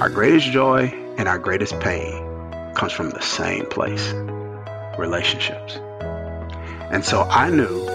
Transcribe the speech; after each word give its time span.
Our 0.00 0.08
greatest 0.08 0.46
joy 0.46 0.86
and 1.18 1.28
our 1.28 1.38
greatest 1.38 1.78
pain 1.78 2.10
comes 2.74 2.90
from 2.90 3.10
the 3.10 3.20
same 3.20 3.66
place 3.66 4.14
relationships. 4.96 5.76
And 6.90 7.04
so 7.04 7.24
I 7.24 7.50
knew 7.50 7.86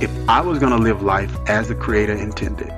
if 0.00 0.10
I 0.26 0.40
was 0.40 0.58
going 0.58 0.72
to 0.72 0.82
live 0.82 1.02
life 1.02 1.30
as 1.48 1.68
the 1.68 1.74
Creator 1.74 2.14
intended, 2.14 2.72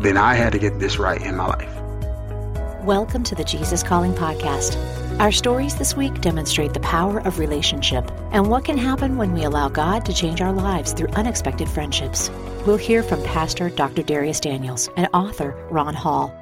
then 0.00 0.16
I 0.16 0.34
had 0.34 0.52
to 0.52 0.60
get 0.60 0.78
this 0.78 1.00
right 1.00 1.20
in 1.20 1.34
my 1.34 1.48
life. 1.48 2.84
Welcome 2.84 3.24
to 3.24 3.34
the 3.34 3.42
Jesus 3.42 3.82
Calling 3.82 4.14
Podcast. 4.14 4.78
Our 5.18 5.32
stories 5.32 5.74
this 5.74 5.96
week 5.96 6.20
demonstrate 6.20 6.74
the 6.74 6.80
power 6.80 7.18
of 7.26 7.40
relationship 7.40 8.08
and 8.30 8.48
what 8.48 8.64
can 8.64 8.78
happen 8.78 9.16
when 9.16 9.32
we 9.32 9.42
allow 9.42 9.68
God 9.68 10.04
to 10.04 10.14
change 10.14 10.40
our 10.40 10.52
lives 10.52 10.92
through 10.92 11.08
unexpected 11.14 11.68
friendships. 11.68 12.30
We'll 12.64 12.76
hear 12.76 13.02
from 13.02 13.24
Pastor 13.24 13.70
Dr. 13.70 14.04
Darius 14.04 14.38
Daniels 14.38 14.88
and 14.96 15.08
author 15.12 15.50
Ron 15.68 15.94
Hall. 15.94 16.32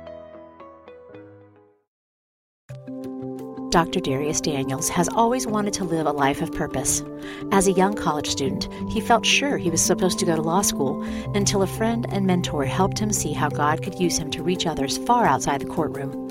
Dr. 3.71 3.99
Darius 3.99 4.41
Daniels 4.41 4.89
has 4.91 5.09
always 5.09 5.45
wanted 5.45 5.75
to 5.75 5.85
live 5.85 6.07
a 6.07 6.13
life 6.13 6.41
of 6.41 6.53
purpose. 6.53 7.03
As 7.51 7.67
a 7.67 7.73
young 7.73 7.95
college 7.95 8.29
student, 8.29 8.69
he 8.89 9.01
felt 9.01 9.27
sure 9.27 9.59
he 9.59 9.71
was 9.71 9.83
supposed 9.83 10.21
to 10.21 10.25
go 10.25 10.37
to 10.37 10.43
law 10.43 10.63
school 10.63 11.03
until 11.35 11.63
a 11.63 11.67
friend 11.67 12.07
and 12.11 12.27
mentor 12.27 12.65
helped 12.65 12.99
him 12.99 13.13
see 13.13 13.33
how 13.33 13.49
God 13.49 13.83
could 13.83 13.99
use 13.99 14.19
him 14.19 14.31
to 14.31 14.43
reach 14.43 14.67
others 14.67 14.99
far 14.99 15.27
outside 15.27 15.61
the 15.61 15.67
courtroom. 15.67 16.23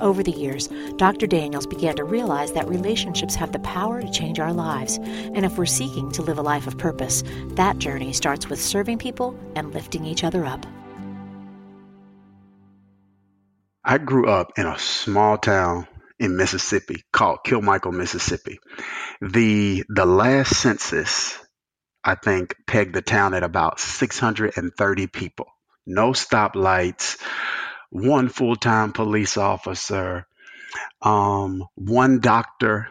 Over 0.00 0.22
the 0.22 0.30
years, 0.30 0.68
Dr. 0.96 1.26
Daniels 1.26 1.66
began 1.66 1.96
to 1.96 2.04
realize 2.04 2.52
that 2.52 2.68
relationships 2.68 3.34
have 3.34 3.52
the 3.52 3.58
power 3.60 4.02
to 4.02 4.10
change 4.10 4.38
our 4.38 4.52
lives, 4.52 4.98
and 4.98 5.44
if 5.44 5.56
we're 5.56 5.66
seeking 5.66 6.12
to 6.12 6.22
live 6.22 6.38
a 6.38 6.42
life 6.42 6.66
of 6.66 6.76
purpose, 6.76 7.24
that 7.52 7.78
journey 7.78 8.12
starts 8.12 8.48
with 8.48 8.60
serving 8.60 8.98
people 8.98 9.36
and 9.56 9.72
lifting 9.72 10.04
each 10.04 10.22
other 10.22 10.44
up. 10.44 10.66
I 13.84 13.98
grew 13.98 14.28
up 14.28 14.52
in 14.58 14.66
a 14.66 14.78
small 14.78 15.38
town 15.38 15.86
in 16.24 16.36
Mississippi 16.36 17.04
called 17.12 17.40
Kilmichael, 17.46 17.92
Mississippi. 17.92 18.58
The 19.20 19.84
the 19.88 20.06
last 20.06 20.56
census, 20.56 21.38
I 22.02 22.14
think, 22.14 22.56
pegged 22.66 22.94
the 22.94 23.02
town 23.02 23.34
at 23.34 23.42
about 23.42 23.78
630 23.78 25.06
people. 25.08 25.46
No 25.86 26.12
stoplights, 26.12 27.20
one 27.90 28.30
full-time 28.30 28.92
police 28.92 29.36
officer, 29.36 30.26
um, 31.02 31.66
one 31.74 32.20
doctor, 32.20 32.88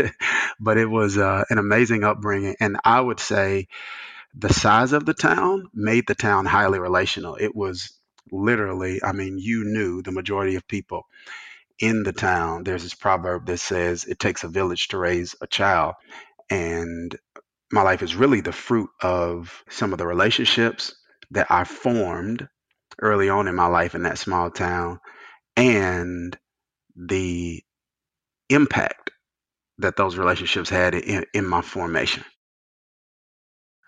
but 0.60 0.78
it 0.78 0.86
was 0.86 1.18
uh, 1.18 1.42
an 1.50 1.58
amazing 1.58 2.04
upbringing. 2.04 2.54
And 2.60 2.76
I 2.84 3.00
would 3.00 3.18
say 3.18 3.66
the 4.34 4.54
size 4.54 4.92
of 4.92 5.04
the 5.04 5.14
town 5.14 5.64
made 5.74 6.06
the 6.06 6.14
town 6.14 6.46
highly 6.46 6.78
relational. 6.78 7.34
It 7.34 7.56
was 7.56 7.92
literally, 8.30 9.02
I 9.02 9.10
mean, 9.10 9.38
you 9.38 9.64
knew 9.64 10.00
the 10.02 10.12
majority 10.12 10.54
of 10.54 10.68
people 10.68 11.06
in 11.80 12.02
the 12.02 12.12
town, 12.12 12.64
there's 12.64 12.82
this 12.82 12.94
proverb 12.94 13.46
that 13.46 13.58
says 13.58 14.04
it 14.04 14.18
takes 14.18 14.44
a 14.44 14.48
village 14.48 14.88
to 14.88 14.98
raise 14.98 15.34
a 15.40 15.46
child. 15.46 15.94
And 16.50 17.16
my 17.72 17.82
life 17.82 18.02
is 18.02 18.16
really 18.16 18.40
the 18.40 18.52
fruit 18.52 18.90
of 19.02 19.62
some 19.68 19.92
of 19.92 19.98
the 19.98 20.06
relationships 20.06 20.94
that 21.32 21.48
I 21.50 21.64
formed 21.64 22.48
early 23.00 23.28
on 23.28 23.48
in 23.48 23.54
my 23.54 23.66
life 23.66 23.94
in 23.94 24.04
that 24.04 24.18
small 24.18 24.50
town 24.50 24.98
and 25.56 26.36
the 26.96 27.62
impact 28.48 29.10
that 29.78 29.96
those 29.96 30.16
relationships 30.16 30.70
had 30.70 30.94
in, 30.94 31.24
in 31.34 31.46
my 31.46 31.62
formation. 31.62 32.24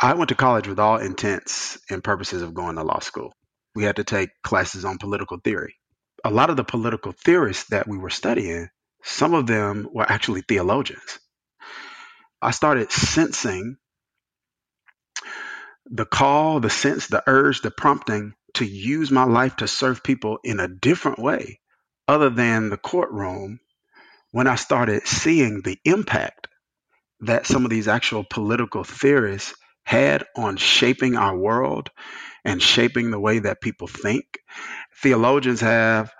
I 0.00 0.14
went 0.14 0.28
to 0.30 0.34
college 0.34 0.68
with 0.68 0.78
all 0.78 0.98
intents 0.98 1.78
and 1.90 2.04
purposes 2.04 2.42
of 2.42 2.54
going 2.54 2.76
to 2.76 2.84
law 2.84 3.00
school. 3.00 3.32
We 3.74 3.84
had 3.84 3.96
to 3.96 4.04
take 4.04 4.30
classes 4.42 4.84
on 4.84 4.98
political 4.98 5.38
theory 5.42 5.74
a 6.24 6.30
lot 6.30 6.50
of 6.50 6.56
the 6.56 6.64
political 6.64 7.12
theorists 7.12 7.68
that 7.70 7.88
we 7.88 7.98
were 7.98 8.10
studying, 8.10 8.68
some 9.02 9.34
of 9.34 9.46
them 9.46 9.88
were 9.92 10.10
actually 10.10 10.42
theologians. 10.42 11.18
I 12.42 12.52
started 12.52 12.92
sensing 12.92 13.76
the 15.86 16.06
call, 16.06 16.60
the 16.60 16.70
sense, 16.70 17.08
the 17.08 17.22
urge, 17.26 17.62
the 17.62 17.70
prompting 17.70 18.34
to 18.54 18.64
use 18.64 19.10
my 19.10 19.24
life 19.24 19.56
to 19.56 19.68
serve 19.68 20.02
people 20.02 20.38
in 20.44 20.60
a 20.60 20.68
different 20.68 21.18
way 21.18 21.60
other 22.08 22.30
than 22.30 22.70
the 22.70 22.76
courtroom 22.76 23.60
when 24.32 24.46
I 24.46 24.56
started 24.56 25.06
seeing 25.06 25.62
the 25.62 25.78
impact 25.84 26.48
that 27.20 27.46
some 27.46 27.64
of 27.64 27.70
these 27.70 27.88
actual 27.88 28.24
political 28.28 28.84
theorists 28.84 29.54
had 29.90 30.24
on 30.36 30.56
shaping 30.56 31.16
our 31.16 31.36
world 31.36 31.90
and 32.44 32.62
shaping 32.62 33.10
the 33.10 33.18
way 33.18 33.40
that 33.40 33.60
people 33.60 33.88
think. 33.88 34.24
Theologians 35.02 35.60
have 35.62 36.12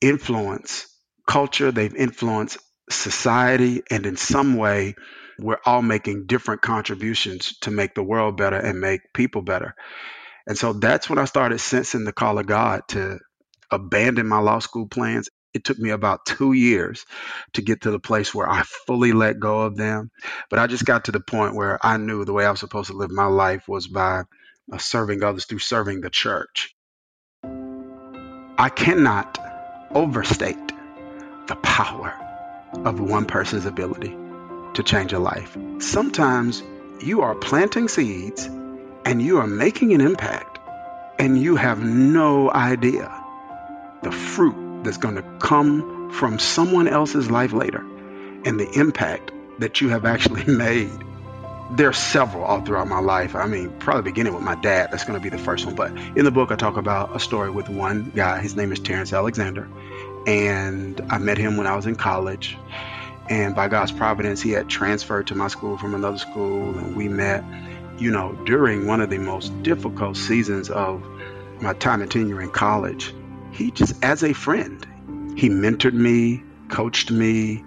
influenced 0.00 0.86
culture, 1.26 1.72
they've 1.72 1.96
influenced 1.96 2.58
society, 2.88 3.82
and 3.90 4.06
in 4.06 4.16
some 4.16 4.56
way, 4.56 4.94
we're 5.40 5.58
all 5.66 5.82
making 5.82 6.26
different 6.26 6.62
contributions 6.62 7.58
to 7.62 7.72
make 7.72 7.96
the 7.96 8.02
world 8.04 8.36
better 8.36 8.58
and 8.58 8.80
make 8.80 9.00
people 9.12 9.42
better. 9.42 9.74
And 10.46 10.56
so 10.56 10.72
that's 10.72 11.10
when 11.10 11.18
I 11.18 11.24
started 11.24 11.58
sensing 11.58 12.04
the 12.04 12.12
call 12.12 12.38
of 12.38 12.46
God 12.46 12.82
to 12.90 13.18
abandon 13.72 14.28
my 14.28 14.38
law 14.38 14.60
school 14.60 14.86
plans. 14.86 15.28
It 15.54 15.64
took 15.64 15.78
me 15.78 15.90
about 15.90 16.26
two 16.26 16.52
years 16.52 17.06
to 17.54 17.62
get 17.62 17.82
to 17.82 17.90
the 17.90 18.00
place 18.00 18.34
where 18.34 18.50
I 18.50 18.62
fully 18.62 19.12
let 19.12 19.40
go 19.40 19.62
of 19.62 19.76
them. 19.76 20.10
But 20.50 20.58
I 20.58 20.66
just 20.66 20.84
got 20.84 21.06
to 21.06 21.12
the 21.12 21.20
point 21.20 21.54
where 21.54 21.78
I 21.84 21.96
knew 21.96 22.24
the 22.24 22.32
way 22.32 22.44
I 22.44 22.50
was 22.50 22.60
supposed 22.60 22.90
to 22.90 22.96
live 22.96 23.10
my 23.10 23.26
life 23.26 23.68
was 23.68 23.86
by 23.86 24.24
uh, 24.72 24.78
serving 24.78 25.22
others 25.22 25.46
through 25.46 25.60
serving 25.60 26.00
the 26.00 26.10
church. 26.10 26.74
I 28.56 28.68
cannot 28.68 29.38
overstate 29.90 30.72
the 31.48 31.56
power 31.56 32.14
of 32.84 33.00
one 33.00 33.26
person's 33.26 33.66
ability 33.66 34.16
to 34.74 34.82
change 34.82 35.12
a 35.12 35.18
life. 35.18 35.56
Sometimes 35.78 36.62
you 37.00 37.22
are 37.22 37.34
planting 37.34 37.88
seeds 37.88 38.46
and 39.04 39.20
you 39.20 39.38
are 39.38 39.46
making 39.46 39.92
an 39.92 40.00
impact, 40.00 40.58
and 41.18 41.40
you 41.40 41.56
have 41.56 41.84
no 41.84 42.50
idea 42.50 43.12
the 44.02 44.10
fruit 44.10 44.63
that's 44.84 44.98
going 44.98 45.16
to 45.16 45.22
come 45.40 46.10
from 46.10 46.38
someone 46.38 46.88
else's 46.88 47.30
life 47.30 47.52
later 47.52 47.80
and 48.44 48.60
the 48.60 48.70
impact 48.78 49.32
that 49.58 49.80
you 49.80 49.88
have 49.88 50.04
actually 50.04 50.44
made 50.52 50.90
there 51.70 51.88
are 51.88 51.94
several 51.94 52.44
all 52.44 52.60
throughout 52.60 52.88
my 52.88 53.00
life. 53.00 53.34
I 53.34 53.46
mean, 53.46 53.70
probably 53.78 54.02
beginning 54.02 54.34
with 54.34 54.42
my 54.42 54.54
dad. 54.54 54.90
That's 54.90 55.04
going 55.04 55.18
to 55.18 55.22
be 55.22 55.30
the 55.30 55.42
first 55.42 55.64
one. 55.64 55.74
But 55.74 55.92
in 56.16 56.24
the 56.24 56.30
book, 56.30 56.52
I 56.52 56.56
talk 56.56 56.76
about 56.76 57.16
a 57.16 57.18
story 57.18 57.50
with 57.50 57.68
one 57.68 58.12
guy. 58.14 58.40
His 58.40 58.54
name 58.54 58.70
is 58.70 58.78
Terrence 58.78 59.12
Alexander. 59.12 59.68
And 60.26 61.00
I 61.10 61.18
met 61.18 61.38
him 61.38 61.56
when 61.56 61.66
I 61.66 61.74
was 61.74 61.86
in 61.86 61.96
college. 61.96 62.56
And 63.30 63.54
by 63.54 63.68
God's 63.68 63.92
providence, 63.92 64.42
he 64.42 64.50
had 64.50 64.68
transferred 64.68 65.28
to 65.28 65.34
my 65.34 65.48
school 65.48 65.78
from 65.78 65.94
another 65.94 66.18
school. 66.18 66.76
And 66.76 66.96
we 66.96 67.08
met, 67.08 67.42
you 67.98 68.10
know, 68.10 68.34
during 68.44 68.86
one 68.86 69.00
of 69.00 69.08
the 69.08 69.18
most 69.18 69.62
difficult 69.62 70.16
seasons 70.16 70.68
of 70.68 71.02
my 71.60 71.72
time 71.72 72.02
and 72.02 72.10
tenure 72.10 72.42
in 72.42 72.50
college. 72.50 73.14
He 73.54 73.70
just, 73.70 73.94
as 74.04 74.24
a 74.24 74.32
friend, 74.32 74.84
he 75.36 75.48
mentored 75.48 75.94
me, 75.94 76.42
coached 76.68 77.12
me, 77.12 77.64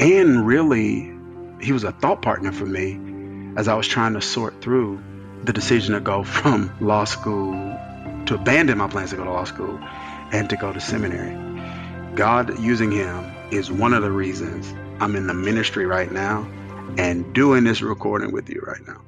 and 0.00 0.44
really, 0.44 1.14
he 1.60 1.72
was 1.72 1.84
a 1.84 1.92
thought 1.92 2.22
partner 2.22 2.50
for 2.50 2.66
me 2.66 2.98
as 3.56 3.68
I 3.68 3.74
was 3.74 3.86
trying 3.86 4.14
to 4.14 4.20
sort 4.20 4.60
through 4.60 5.00
the 5.44 5.52
decision 5.52 5.94
to 5.94 6.00
go 6.00 6.24
from 6.24 6.72
law 6.80 7.04
school 7.04 7.52
to 8.26 8.34
abandon 8.34 8.78
my 8.78 8.88
plans 8.88 9.10
to 9.10 9.16
go 9.16 9.22
to 9.22 9.30
law 9.30 9.44
school 9.44 9.78
and 10.32 10.50
to 10.50 10.56
go 10.56 10.72
to 10.72 10.80
seminary. 10.80 11.36
God 12.16 12.58
using 12.58 12.90
him 12.90 13.32
is 13.52 13.70
one 13.70 13.94
of 13.94 14.02
the 14.02 14.10
reasons 14.10 14.74
I'm 15.00 15.14
in 15.14 15.28
the 15.28 15.34
ministry 15.34 15.86
right 15.86 16.10
now 16.10 16.48
and 16.98 17.32
doing 17.32 17.62
this 17.62 17.80
recording 17.80 18.32
with 18.32 18.50
you 18.50 18.60
right 18.66 18.84
now. 18.88 19.00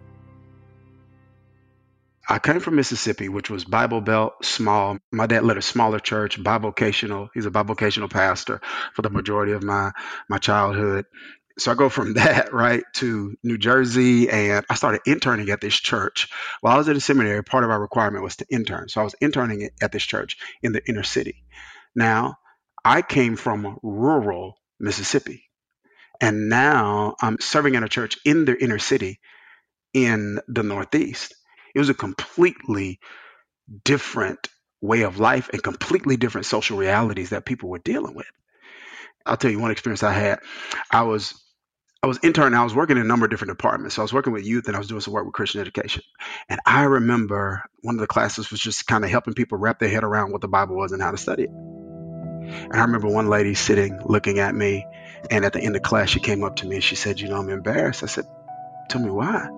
I 2.28 2.38
came 2.38 2.60
from 2.60 2.76
Mississippi, 2.76 3.28
which 3.28 3.50
was 3.50 3.64
Bible 3.64 4.00
Belt, 4.00 4.44
small. 4.44 4.98
My 5.12 5.26
dad 5.26 5.44
led 5.44 5.58
a 5.58 5.62
smaller 5.62 5.98
church, 5.98 6.42
bivocational. 6.42 7.28
He's 7.34 7.46
a 7.46 7.50
bivocational 7.50 8.10
pastor 8.10 8.60
for 8.94 9.02
the 9.02 9.10
majority 9.10 9.52
of 9.52 9.62
my 9.62 9.92
my 10.28 10.38
childhood 10.38 11.06
so 11.58 11.70
I 11.70 11.74
go 11.74 11.88
from 11.88 12.14
that 12.14 12.52
right 12.52 12.84
to 12.94 13.36
New 13.42 13.58
Jersey, 13.58 14.28
and 14.28 14.64
I 14.68 14.74
started 14.74 15.02
interning 15.06 15.50
at 15.50 15.60
this 15.60 15.74
church. 15.74 16.28
While 16.60 16.74
I 16.74 16.78
was 16.78 16.88
at 16.88 16.96
a 16.96 17.00
seminary, 17.00 17.42
part 17.42 17.64
of 17.64 17.70
our 17.70 17.80
requirement 17.80 18.24
was 18.24 18.36
to 18.36 18.46
intern. 18.50 18.88
So 18.88 19.00
I 19.00 19.04
was 19.04 19.14
interning 19.20 19.70
at 19.80 19.92
this 19.92 20.04
church 20.04 20.36
in 20.62 20.72
the 20.72 20.86
inner 20.88 21.02
city. 21.02 21.44
Now, 21.94 22.36
I 22.84 23.02
came 23.02 23.36
from 23.36 23.78
rural 23.82 24.58
Mississippi, 24.80 25.44
and 26.20 26.48
now 26.48 27.16
I'm 27.20 27.38
serving 27.40 27.74
in 27.74 27.84
a 27.84 27.88
church 27.88 28.18
in 28.24 28.44
the 28.44 28.62
inner 28.62 28.78
city 28.78 29.20
in 29.92 30.40
the 30.48 30.62
Northeast. 30.62 31.34
It 31.74 31.78
was 31.78 31.88
a 31.88 31.94
completely 31.94 33.00
different 33.84 34.48
way 34.80 35.02
of 35.02 35.18
life 35.18 35.48
and 35.52 35.62
completely 35.62 36.16
different 36.16 36.46
social 36.46 36.76
realities 36.76 37.30
that 37.30 37.46
people 37.46 37.70
were 37.70 37.78
dealing 37.78 38.14
with. 38.14 38.26
I'll 39.26 39.36
tell 39.36 39.50
you 39.50 39.58
one 39.58 39.70
experience 39.70 40.02
I 40.02 40.12
had. 40.12 40.40
I 40.90 41.02
was 41.02 41.40
I 42.02 42.06
was 42.06 42.18
interning. 42.18 42.52
I 42.52 42.64
was 42.64 42.74
working 42.74 42.98
in 42.98 43.02
a 43.02 43.06
number 43.06 43.24
of 43.24 43.30
different 43.30 43.56
departments. 43.56 43.94
So 43.94 44.02
I 44.02 44.04
was 44.04 44.12
working 44.12 44.34
with 44.34 44.44
youth 44.44 44.66
and 44.66 44.76
I 44.76 44.78
was 44.78 44.88
doing 44.88 45.00
some 45.00 45.14
work 45.14 45.24
with 45.24 45.32
Christian 45.32 45.62
education. 45.62 46.02
And 46.50 46.60
I 46.66 46.82
remember 46.82 47.64
one 47.80 47.94
of 47.94 48.00
the 48.02 48.06
classes 48.06 48.50
was 48.50 48.60
just 48.60 48.86
kind 48.86 49.04
of 49.04 49.10
helping 49.10 49.32
people 49.32 49.56
wrap 49.56 49.78
their 49.78 49.88
head 49.88 50.04
around 50.04 50.30
what 50.30 50.42
the 50.42 50.48
Bible 50.48 50.76
was 50.76 50.92
and 50.92 51.00
how 51.00 51.12
to 51.12 51.16
study 51.16 51.44
it. 51.44 51.50
And 51.50 52.74
I 52.74 52.82
remember 52.82 53.08
one 53.08 53.28
lady 53.28 53.54
sitting 53.54 53.98
looking 54.04 54.38
at 54.38 54.54
me, 54.54 54.86
and 55.30 55.46
at 55.46 55.54
the 55.54 55.60
end 55.60 55.76
of 55.76 55.82
class, 55.82 56.10
she 56.10 56.20
came 56.20 56.44
up 56.44 56.56
to 56.56 56.66
me 56.66 56.76
and 56.76 56.84
she 56.84 56.94
said, 56.94 57.20
You 57.20 57.28
know, 57.28 57.36
I'm 57.36 57.48
embarrassed. 57.48 58.02
I 58.02 58.06
said, 58.06 58.26
Tell 58.90 59.00
me 59.00 59.10
why. 59.10 59.48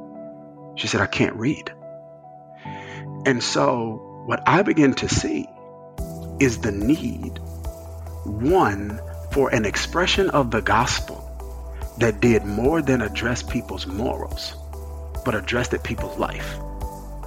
She 0.77 0.87
said, 0.87 1.01
I 1.01 1.07
can't 1.07 1.35
read. 1.37 1.73
And 3.27 3.43
so, 3.43 4.23
what 4.27 4.41
I 4.47 4.63
begin 4.63 4.95
to 4.95 5.09
see 5.09 5.49
is 6.39 6.59
the 6.59 6.71
need, 6.71 7.41
one, 8.25 9.01
for 9.33 9.53
an 9.53 9.65
expression 9.65 10.31
of 10.31 10.53
the 10.53 10.63
gospel 10.63 11.25
that 11.99 12.21
did 12.21 12.45
more 12.45 12.83
than 12.83 13.03
address 13.03 13.43
people's 13.43 13.85
morals, 13.85 14.55
but 15.25 15.35
addressed 15.35 15.75
at 15.75 15.83
people's 15.83 16.17
life. 16.19 16.57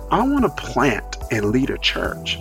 I 0.10 0.25
want 0.25 0.44
to 0.44 0.50
plant 0.50 1.18
and 1.31 1.51
lead 1.51 1.69
a 1.69 1.78
church 1.78 2.38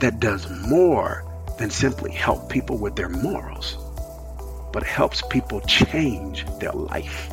that 0.00 0.20
does 0.20 0.50
more 0.68 1.24
than 1.58 1.70
simply 1.70 2.12
help 2.12 2.50
people 2.50 2.76
with 2.76 2.94
their 2.94 3.08
morals, 3.08 3.78
but 4.70 4.82
helps 4.82 5.22
people 5.30 5.62
change 5.62 6.44
their 6.60 6.72
life. 6.72 7.32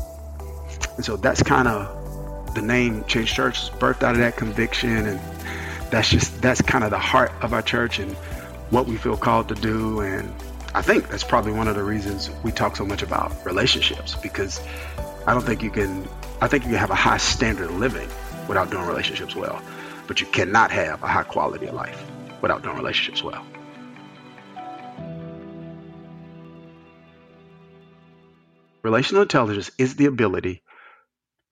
And 0.95 1.03
so 1.03 1.17
that's 1.17 1.43
kind 1.43 1.67
of 1.67 2.55
the 2.55 2.61
name 2.61 3.03
Change 3.05 3.33
Church 3.33 3.71
birthed 3.73 4.03
out 4.03 4.15
of 4.15 4.19
that 4.19 4.37
conviction. 4.37 5.05
And 5.05 5.19
that's 5.89 6.09
just, 6.09 6.41
that's 6.41 6.61
kind 6.61 6.83
of 6.83 6.91
the 6.91 6.99
heart 6.99 7.31
of 7.41 7.53
our 7.53 7.61
church 7.61 7.99
and 7.99 8.13
what 8.71 8.85
we 8.87 8.97
feel 8.97 9.17
called 9.17 9.49
to 9.49 9.55
do. 9.55 10.01
And 10.01 10.33
I 10.73 10.81
think 10.81 11.09
that's 11.09 11.23
probably 11.23 11.51
one 11.51 11.67
of 11.67 11.75
the 11.75 11.83
reasons 11.83 12.29
we 12.43 12.51
talk 12.51 12.75
so 12.75 12.85
much 12.85 13.01
about 13.01 13.45
relationships 13.45 14.15
because 14.15 14.61
I 15.25 15.33
don't 15.33 15.45
think 15.45 15.63
you 15.63 15.71
can, 15.71 16.07
I 16.41 16.47
think 16.47 16.63
you 16.63 16.69
can 16.69 16.79
have 16.79 16.91
a 16.91 16.95
high 16.95 17.17
standard 17.17 17.69
of 17.69 17.77
living 17.77 18.07
without 18.47 18.69
doing 18.69 18.85
relationships 18.85 19.35
well, 19.35 19.61
but 20.07 20.21
you 20.21 20.27
cannot 20.27 20.71
have 20.71 21.03
a 21.03 21.07
high 21.07 21.23
quality 21.23 21.67
of 21.67 21.75
life 21.75 22.03
without 22.41 22.63
doing 22.63 22.75
relationships 22.75 23.23
well. 23.23 23.45
Relational 28.81 29.23
intelligence 29.23 29.71
is 29.77 29.95
the 29.95 30.05
ability 30.05 30.63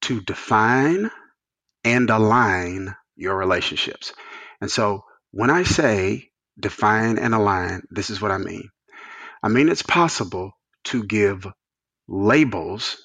to 0.01 0.21
define 0.21 1.11
and 1.83 2.09
align 2.09 2.95
your 3.15 3.35
relationships. 3.35 4.13
And 4.61 4.71
so 4.71 5.03
when 5.31 5.49
I 5.49 5.63
say 5.63 6.29
define 6.59 7.17
and 7.17 7.33
align, 7.33 7.83
this 7.91 8.09
is 8.09 8.21
what 8.21 8.31
I 8.31 8.37
mean. 8.37 8.69
I 9.43 9.49
mean, 9.49 9.69
it's 9.69 9.83
possible 9.83 10.51
to 10.85 11.03
give 11.03 11.45
labels 12.07 12.97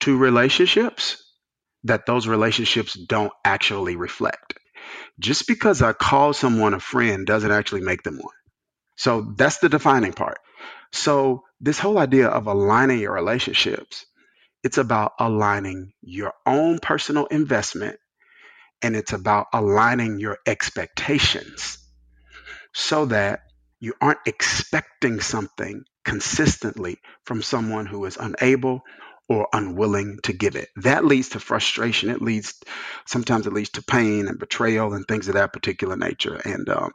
to 0.00 0.16
relationships 0.16 1.22
that 1.84 2.06
those 2.06 2.26
relationships 2.26 2.94
don't 2.94 3.32
actually 3.44 3.96
reflect. 3.96 4.54
Just 5.20 5.46
because 5.46 5.82
I 5.82 5.92
call 5.92 6.32
someone 6.32 6.74
a 6.74 6.80
friend 6.80 7.26
doesn't 7.26 7.50
actually 7.50 7.82
make 7.82 8.02
them 8.02 8.18
one. 8.18 8.34
So 8.96 9.34
that's 9.36 9.58
the 9.58 9.68
defining 9.68 10.12
part. 10.12 10.38
So 10.92 11.42
this 11.60 11.78
whole 11.78 11.98
idea 11.98 12.28
of 12.28 12.46
aligning 12.46 13.00
your 13.00 13.12
relationships, 13.12 14.06
it's 14.62 14.78
about 14.78 15.12
aligning 15.18 15.92
your 16.00 16.32
own 16.46 16.78
personal 16.78 17.26
investment 17.26 17.98
and 18.84 18.94
it's 18.94 19.14
about 19.14 19.46
aligning 19.54 20.20
your 20.20 20.38
expectations 20.46 21.78
so 22.74 23.06
that 23.06 23.40
you 23.80 23.94
aren't 23.98 24.18
expecting 24.26 25.20
something 25.20 25.84
consistently 26.04 26.98
from 27.24 27.42
someone 27.42 27.86
who 27.86 28.04
is 28.04 28.18
unable 28.20 28.82
or 29.26 29.48
unwilling 29.54 30.18
to 30.24 30.34
give 30.34 30.54
it. 30.54 30.68
That 30.76 31.06
leads 31.06 31.30
to 31.30 31.40
frustration. 31.40 32.10
It 32.10 32.20
leads, 32.20 32.60
sometimes 33.06 33.46
it 33.46 33.54
leads 33.54 33.70
to 33.70 33.82
pain 33.82 34.28
and 34.28 34.38
betrayal 34.38 34.92
and 34.92 35.06
things 35.06 35.28
of 35.28 35.34
that 35.34 35.54
particular 35.54 35.96
nature. 35.96 36.34
And 36.44 36.68
um, 36.68 36.92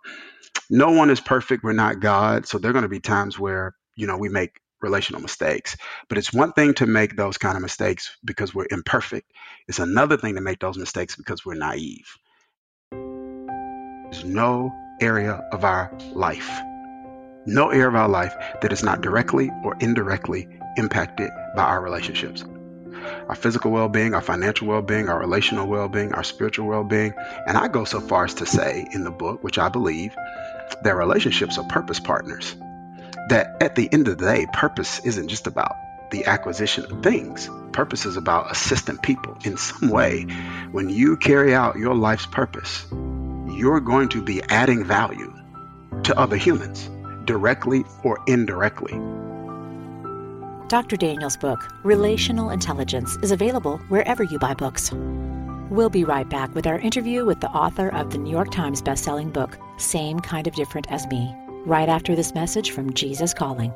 no 0.70 0.92
one 0.92 1.10
is 1.10 1.20
perfect. 1.20 1.64
We're 1.64 1.74
not 1.74 2.02
God. 2.02 2.46
So 2.46 2.60
there 2.60 2.70
are 2.70 2.74
going 2.74 2.84
to 2.84 2.90
be 2.90 3.00
times 3.00 3.40
where, 3.40 3.74
you 3.96 4.06
know, 4.06 4.18
we 4.18 4.30
make 4.30 4.52
relational 4.82 5.22
mistakes. 5.22 5.78
But 6.08 6.18
it's 6.18 6.34
one 6.34 6.54
thing 6.54 6.74
to 6.76 6.86
make 6.86 7.16
those 7.16 7.38
kind 7.38 7.56
of 7.56 7.62
mistakes 7.62 8.18
because 8.24 8.54
we're 8.54 8.68
imperfect. 8.70 9.32
It's 9.68 9.80
another 9.80 10.18
thing 10.18 10.36
to 10.36 10.42
make 10.42 10.60
those 10.60 10.78
mistakes 10.78 11.16
because 11.16 11.46
we're 11.46 11.56
naive. 11.56 12.18
There's 12.92 14.26
no 14.26 14.72
area 15.02 15.34
of 15.52 15.64
our 15.64 15.92
life, 16.14 16.50
no 17.46 17.70
area 17.70 17.88
of 17.88 17.96
our 17.96 18.10
life 18.10 18.36
that 18.62 18.74
is 18.74 18.84
not 18.84 19.02
directly 19.02 19.52
or 19.64 19.76
indirectly 19.80 20.48
impacted 20.78 21.30
by 21.56 21.64
our 21.64 21.82
relationships. 21.82 22.44
Our 23.28 23.36
physical 23.36 23.72
well 23.72 23.90
being, 23.90 24.14
our 24.14 24.22
financial 24.22 24.68
well 24.68 24.82
being, 24.82 25.10
our 25.10 25.20
relational 25.20 25.68
well 25.68 25.88
being, 25.88 26.14
our 26.14 26.24
spiritual 26.24 26.68
well 26.68 26.84
being. 26.84 27.14
And 27.46 27.58
I 27.58 27.68
go 27.68 27.86
so 27.86 28.00
far 28.02 28.26
as 28.26 28.34
to 28.36 28.46
say 28.46 28.88
in 28.92 29.04
the 29.04 29.12
book, 29.12 29.44
which 29.44 29.58
I 29.58 29.70
believe, 29.70 30.16
that 30.84 30.96
relationships 30.96 31.58
are 31.58 31.66
purpose 31.66 32.00
partners. 32.00 32.56
That 33.30 33.58
at 33.62 33.76
the 33.76 33.92
end 33.92 34.08
of 34.08 34.18
the 34.18 34.26
day, 34.26 34.48
purpose 34.54 35.00
isn't 35.06 35.28
just 35.28 35.48
about 35.48 35.76
the 36.12 36.26
acquisition 36.26 36.86
of 36.86 37.04
things. 37.04 37.50
Purpose 37.72 38.06
is 38.06 38.18
about 38.18 38.52
assisting 38.52 38.98
people 38.98 39.38
in 39.44 39.58
some 39.58 39.90
way. 39.90 40.24
When 40.72 40.90
you 40.90 41.18
carry 41.18 41.54
out 41.54 41.78
your 41.78 41.96
life's 41.96 42.26
purpose, 42.26 42.86
you're 42.92 43.80
going 43.80 44.10
to 44.10 44.22
be 44.22 44.42
adding 44.50 44.84
value 44.84 45.34
to 46.04 46.18
other 46.18 46.38
humans, 46.38 46.90
directly 47.26 47.84
or 48.04 48.20
indirectly. 48.28 49.00
Dr. 50.68 50.98
Daniel's 50.98 51.38
book, 51.38 51.68
Relational 51.84 52.52
Intelligence, 52.52 53.18
is 53.24 53.32
available 53.32 53.78
wherever 53.90 54.24
you 54.24 54.40
buy 54.40 54.54
books. 54.54 54.92
We'll 55.70 55.90
be 55.90 56.04
right 56.04 56.28
back 56.28 56.54
with 56.56 56.66
our 56.66 56.80
interview 56.80 57.26
with 57.26 57.42
the 57.42 57.50
author 57.50 57.90
of 57.90 58.12
the 58.12 58.18
New 58.18 58.32
York 58.32 58.52
Times 58.52 58.82
bestselling 58.82 59.32
book, 59.32 59.58
Same 59.78 60.20
Kind 60.20 60.48
of 60.48 60.56
Different 60.56 60.92
as 60.92 61.06
Me, 61.08 61.36
right 61.66 61.90
after 61.90 62.16
this 62.16 62.34
message 62.34 62.72
from 62.72 62.94
Jesus 62.94 63.34
Calling. 63.34 63.74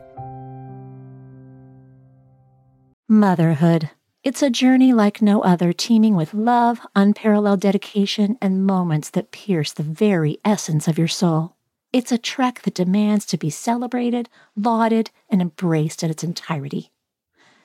Motherhood. 3.09 3.89
It's 4.23 4.41
a 4.41 4.49
journey 4.49 4.93
like 4.93 5.21
no 5.21 5.41
other, 5.41 5.73
teeming 5.73 6.15
with 6.15 6.33
love, 6.33 6.79
unparalleled 6.95 7.59
dedication, 7.59 8.37
and 8.41 8.65
moments 8.65 9.09
that 9.09 9.31
pierce 9.31 9.73
the 9.73 9.83
very 9.83 10.37
essence 10.45 10.87
of 10.87 10.97
your 10.97 11.09
soul. 11.09 11.57
It's 11.91 12.11
a 12.11 12.17
trek 12.17 12.61
that 12.61 12.73
demands 12.73 13.25
to 13.27 13.37
be 13.37 13.49
celebrated, 13.49 14.29
lauded, 14.55 15.11
and 15.29 15.41
embraced 15.41 16.01
in 16.03 16.09
its 16.09 16.23
entirety. 16.23 16.91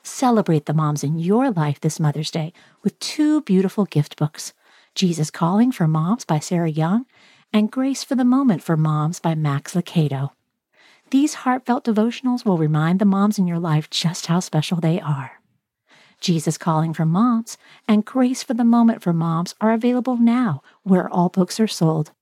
Celebrate 0.03 0.67
the 0.67 0.75
moms 0.75 1.05
in 1.05 1.19
your 1.19 1.51
life 1.51 1.81
this 1.81 2.01
Mother's 2.01 2.31
Day 2.31 2.53
with 2.83 2.99
two 2.99 3.41
beautiful 3.43 3.85
gift 3.85 4.17
books 4.17 4.53
Jesus 4.95 5.31
Calling 5.31 5.71
for 5.71 5.87
Moms 5.87 6.25
by 6.25 6.41
Sarah 6.41 6.69
Young 6.69 7.07
and 7.53 7.71
Grace 7.71 8.05
for 8.05 8.15
the 8.15 8.25
Moment 8.25 8.63
for 8.63 8.77
Moms 8.77 9.21
by 9.21 9.35
Max 9.35 9.75
Lucado. 9.75 10.31
These 11.11 11.35
heartfelt 11.35 11.85
devotionals 11.85 12.45
will 12.45 12.59
remind 12.59 12.99
the 12.99 13.07
moms 13.07 13.39
in 13.39 13.47
your 13.47 13.59
life 13.59 13.89
just 13.89 14.27
how 14.27 14.41
special 14.41 14.79
they 14.79 15.01
are. 15.01 15.33
Jesus 16.21 16.59
Calling 16.59 16.93
for 16.93 17.07
Moms 17.07 17.57
and 17.87 18.05
Grace 18.05 18.43
for 18.43 18.55
the 18.55 18.65
Moment 18.65 19.03
for 19.03 19.13
Moms 19.13 19.55
are 19.61 19.73
available 19.73 20.17
now 20.17 20.63
where 20.83 21.09
all 21.09 21.29
books 21.29 21.59
are 21.59 21.69
sold. 21.69 22.13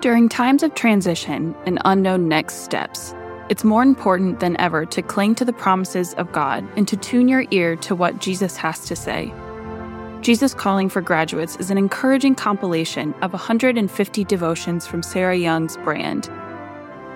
During 0.00 0.28
times 0.28 0.62
of 0.62 0.74
transition 0.74 1.54
and 1.64 1.80
unknown 1.84 2.28
next 2.28 2.56
steps, 2.56 3.14
it's 3.48 3.64
more 3.64 3.82
important 3.82 4.40
than 4.40 4.58
ever 4.60 4.86
to 4.86 5.02
cling 5.02 5.34
to 5.36 5.44
the 5.44 5.52
promises 5.52 6.14
of 6.14 6.30
God 6.32 6.66
and 6.76 6.86
to 6.88 6.96
tune 6.96 7.26
your 7.26 7.46
ear 7.50 7.74
to 7.76 7.94
what 7.94 8.20
Jesus 8.20 8.56
has 8.56 8.86
to 8.86 8.94
say. 8.94 9.32
Jesus 10.24 10.54
Calling 10.54 10.88
for 10.88 11.02
Graduates 11.02 11.56
is 11.56 11.70
an 11.70 11.76
encouraging 11.76 12.34
compilation 12.34 13.12
of 13.20 13.34
150 13.34 14.24
devotions 14.24 14.86
from 14.86 15.02
Sarah 15.02 15.36
Young's 15.36 15.76
brand. 15.76 16.30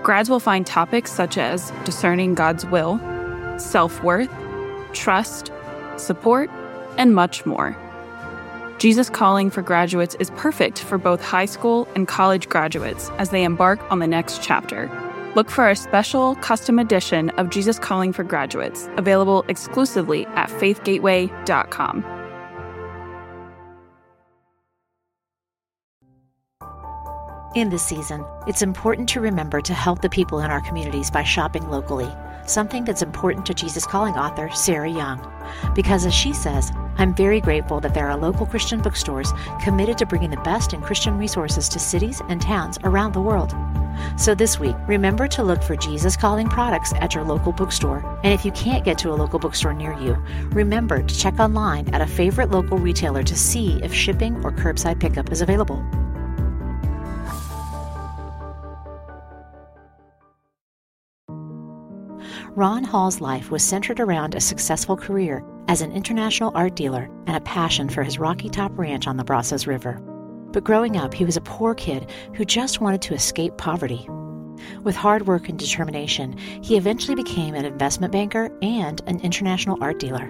Grads 0.02 0.28
will 0.28 0.40
find 0.40 0.66
topics 0.66 1.10
such 1.10 1.38
as 1.38 1.72
discerning 1.86 2.34
God's 2.34 2.66
will, 2.66 3.00
self 3.58 4.02
worth, 4.02 4.28
trust, 4.92 5.50
support, 5.96 6.50
and 6.98 7.14
much 7.14 7.46
more. 7.46 7.74
Jesus 8.76 9.08
Calling 9.08 9.48
for 9.48 9.62
Graduates 9.62 10.14
is 10.16 10.28
perfect 10.32 10.80
for 10.80 10.98
both 10.98 11.24
high 11.24 11.46
school 11.46 11.88
and 11.94 12.06
college 12.06 12.50
graduates 12.50 13.08
as 13.16 13.30
they 13.30 13.42
embark 13.42 13.80
on 13.90 14.00
the 14.00 14.06
next 14.06 14.42
chapter. 14.42 14.90
Look 15.34 15.48
for 15.48 15.70
a 15.70 15.76
special 15.76 16.34
custom 16.34 16.78
edition 16.78 17.30
of 17.30 17.48
Jesus 17.48 17.78
Calling 17.78 18.12
for 18.12 18.22
Graduates, 18.22 18.86
available 18.98 19.46
exclusively 19.48 20.26
at 20.26 20.50
faithgateway.com. 20.50 22.17
In 27.54 27.70
this 27.70 27.82
season, 27.82 28.26
it's 28.46 28.60
important 28.60 29.08
to 29.08 29.22
remember 29.22 29.62
to 29.62 29.72
help 29.72 30.02
the 30.02 30.10
people 30.10 30.40
in 30.40 30.50
our 30.50 30.60
communities 30.60 31.10
by 31.10 31.22
shopping 31.22 31.66
locally, 31.70 32.08
something 32.46 32.84
that's 32.84 33.00
important 33.00 33.46
to 33.46 33.54
Jesus 33.54 33.86
Calling 33.86 34.14
author 34.16 34.50
Sarah 34.50 34.90
Young. 34.90 35.18
Because 35.74 36.04
as 36.04 36.12
she 36.12 36.34
says, 36.34 36.70
I'm 36.98 37.14
very 37.14 37.40
grateful 37.40 37.80
that 37.80 37.94
there 37.94 38.06
are 38.10 38.18
local 38.18 38.44
Christian 38.44 38.82
bookstores 38.82 39.32
committed 39.62 39.96
to 39.96 40.06
bringing 40.06 40.28
the 40.28 40.36
best 40.38 40.74
in 40.74 40.82
Christian 40.82 41.16
resources 41.16 41.70
to 41.70 41.78
cities 41.78 42.20
and 42.28 42.42
towns 42.42 42.78
around 42.84 43.14
the 43.14 43.22
world. 43.22 43.54
So 44.18 44.34
this 44.34 44.60
week, 44.60 44.76
remember 44.86 45.26
to 45.28 45.42
look 45.42 45.62
for 45.62 45.74
Jesus 45.74 46.18
Calling 46.18 46.50
products 46.50 46.92
at 47.00 47.14
your 47.14 47.24
local 47.24 47.52
bookstore. 47.52 48.04
And 48.24 48.34
if 48.34 48.44
you 48.44 48.52
can't 48.52 48.84
get 48.84 48.98
to 48.98 49.10
a 49.10 49.16
local 49.16 49.38
bookstore 49.38 49.72
near 49.72 49.98
you, 49.98 50.22
remember 50.50 51.02
to 51.02 51.18
check 51.18 51.38
online 51.40 51.88
at 51.94 52.02
a 52.02 52.06
favorite 52.06 52.50
local 52.50 52.76
retailer 52.76 53.22
to 53.22 53.34
see 53.34 53.80
if 53.82 53.94
shipping 53.94 54.36
or 54.44 54.52
curbside 54.52 55.00
pickup 55.00 55.32
is 55.32 55.40
available. 55.40 55.82
Ron 62.58 62.82
Hall's 62.82 63.20
life 63.20 63.52
was 63.52 63.62
centered 63.62 64.00
around 64.00 64.34
a 64.34 64.40
successful 64.40 64.96
career 64.96 65.44
as 65.68 65.80
an 65.80 65.92
international 65.92 66.50
art 66.56 66.74
dealer 66.74 67.08
and 67.28 67.36
a 67.36 67.40
passion 67.42 67.88
for 67.88 68.02
his 68.02 68.18
Rocky 68.18 68.48
Top 68.48 68.76
Ranch 68.76 69.06
on 69.06 69.16
the 69.16 69.22
Brazos 69.22 69.68
River. 69.68 70.00
But 70.50 70.64
growing 70.64 70.96
up, 70.96 71.14
he 71.14 71.24
was 71.24 71.36
a 71.36 71.40
poor 71.40 71.72
kid 71.72 72.10
who 72.34 72.44
just 72.44 72.80
wanted 72.80 73.00
to 73.02 73.14
escape 73.14 73.56
poverty. 73.58 74.08
With 74.82 74.96
hard 74.96 75.28
work 75.28 75.48
and 75.48 75.56
determination, 75.56 76.36
he 76.36 76.76
eventually 76.76 77.14
became 77.14 77.54
an 77.54 77.64
investment 77.64 78.12
banker 78.12 78.50
and 78.60 79.00
an 79.06 79.20
international 79.20 79.78
art 79.80 80.00
dealer. 80.00 80.26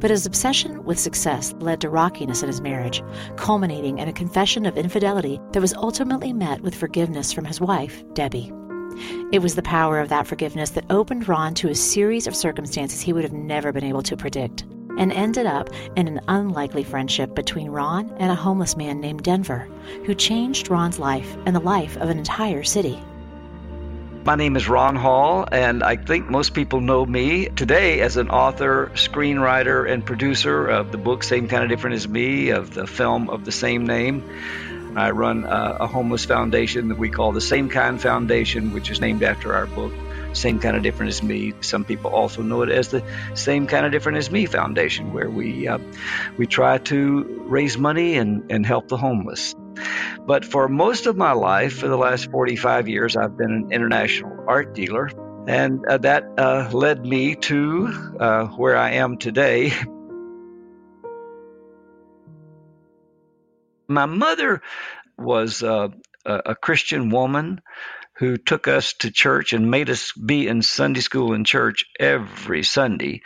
But 0.00 0.10
his 0.10 0.26
obsession 0.26 0.84
with 0.84 0.98
success 0.98 1.54
led 1.60 1.80
to 1.80 1.88
rockiness 1.88 2.42
in 2.42 2.48
his 2.48 2.60
marriage, 2.60 3.02
culminating 3.36 3.96
in 3.96 4.06
a 4.06 4.12
confession 4.12 4.66
of 4.66 4.76
infidelity 4.76 5.40
that 5.52 5.62
was 5.62 5.72
ultimately 5.72 6.34
met 6.34 6.60
with 6.60 6.74
forgiveness 6.74 7.32
from 7.32 7.46
his 7.46 7.58
wife, 7.58 8.04
Debbie. 8.12 8.52
It 9.32 9.40
was 9.42 9.54
the 9.54 9.62
power 9.62 10.00
of 10.00 10.08
that 10.08 10.26
forgiveness 10.26 10.70
that 10.70 10.84
opened 10.90 11.28
Ron 11.28 11.54
to 11.54 11.68
a 11.68 11.74
series 11.74 12.26
of 12.26 12.36
circumstances 12.36 13.00
he 13.00 13.12
would 13.12 13.24
have 13.24 13.32
never 13.32 13.72
been 13.72 13.84
able 13.84 14.02
to 14.02 14.16
predict, 14.16 14.64
and 14.98 15.12
ended 15.12 15.46
up 15.46 15.70
in 15.96 16.08
an 16.08 16.20
unlikely 16.28 16.84
friendship 16.84 17.34
between 17.34 17.70
Ron 17.70 18.10
and 18.18 18.30
a 18.30 18.34
homeless 18.34 18.76
man 18.76 19.00
named 19.00 19.22
Denver, 19.22 19.68
who 20.04 20.14
changed 20.14 20.70
Ron's 20.70 20.98
life 20.98 21.36
and 21.46 21.54
the 21.54 21.60
life 21.60 21.96
of 21.96 22.10
an 22.10 22.18
entire 22.18 22.62
city. 22.62 23.00
My 24.22 24.34
name 24.34 24.54
is 24.54 24.68
Ron 24.68 24.96
Hall, 24.96 25.48
and 25.50 25.82
I 25.82 25.96
think 25.96 26.28
most 26.28 26.52
people 26.52 26.82
know 26.82 27.06
me 27.06 27.46
today 27.46 28.00
as 28.02 28.18
an 28.18 28.28
author, 28.28 28.90
screenwriter, 28.94 29.90
and 29.90 30.04
producer 30.04 30.66
of 30.66 30.92
the 30.92 30.98
book 30.98 31.22
Same 31.22 31.48
Kind 31.48 31.64
of 31.64 31.70
Different 31.70 31.96
as 31.96 32.06
Me, 32.06 32.50
of 32.50 32.74
the 32.74 32.86
film 32.86 33.30
of 33.30 33.46
the 33.46 33.52
same 33.52 33.86
name. 33.86 34.22
I 34.96 35.10
run 35.10 35.44
a, 35.44 35.78
a 35.80 35.86
homeless 35.86 36.24
foundation 36.24 36.88
that 36.88 36.98
we 36.98 37.10
call 37.10 37.32
the 37.32 37.40
Same 37.40 37.68
Kind 37.68 38.00
Foundation, 38.00 38.72
which 38.72 38.90
is 38.90 39.00
named 39.00 39.22
after 39.22 39.54
our 39.54 39.66
book, 39.66 39.92
Same 40.32 40.58
Kind 40.58 40.76
of 40.76 40.82
Different 40.82 41.10
as 41.10 41.22
Me. 41.22 41.54
Some 41.60 41.84
people 41.84 42.10
also 42.10 42.42
know 42.42 42.62
it 42.62 42.70
as 42.70 42.88
the 42.88 43.02
Same 43.34 43.66
Kind 43.66 43.86
of 43.86 43.92
Different 43.92 44.18
as 44.18 44.30
Me 44.30 44.46
Foundation, 44.46 45.12
where 45.12 45.30
we 45.30 45.68
uh, 45.68 45.78
we 46.36 46.46
try 46.46 46.78
to 46.78 47.22
raise 47.46 47.78
money 47.78 48.16
and, 48.16 48.50
and 48.50 48.66
help 48.66 48.88
the 48.88 48.96
homeless. 48.96 49.54
But 50.26 50.44
for 50.44 50.68
most 50.68 51.06
of 51.06 51.16
my 51.16 51.32
life, 51.32 51.78
for 51.78 51.88
the 51.88 51.96
last 51.96 52.30
45 52.30 52.88
years, 52.88 53.16
I've 53.16 53.36
been 53.36 53.52
an 53.52 53.72
international 53.72 54.44
art 54.46 54.74
dealer. 54.74 55.10
And 55.46 55.84
uh, 55.86 55.98
that 55.98 56.24
uh, 56.36 56.68
led 56.72 57.04
me 57.04 57.34
to 57.34 58.16
uh, 58.20 58.46
where 58.48 58.76
I 58.76 58.92
am 58.92 59.16
today. 59.16 59.72
My 63.90 64.06
mother 64.06 64.62
was 65.18 65.62
uh, 65.62 65.88
a 66.24 66.54
Christian 66.54 67.10
woman 67.10 67.60
who 68.18 68.36
took 68.36 68.68
us 68.68 68.92
to 69.00 69.10
church 69.10 69.52
and 69.52 69.70
made 69.70 69.90
us 69.90 70.12
be 70.12 70.46
in 70.46 70.62
Sunday 70.62 71.00
school 71.00 71.32
and 71.32 71.44
church 71.44 71.86
every 71.98 72.62
Sunday. 72.62 73.22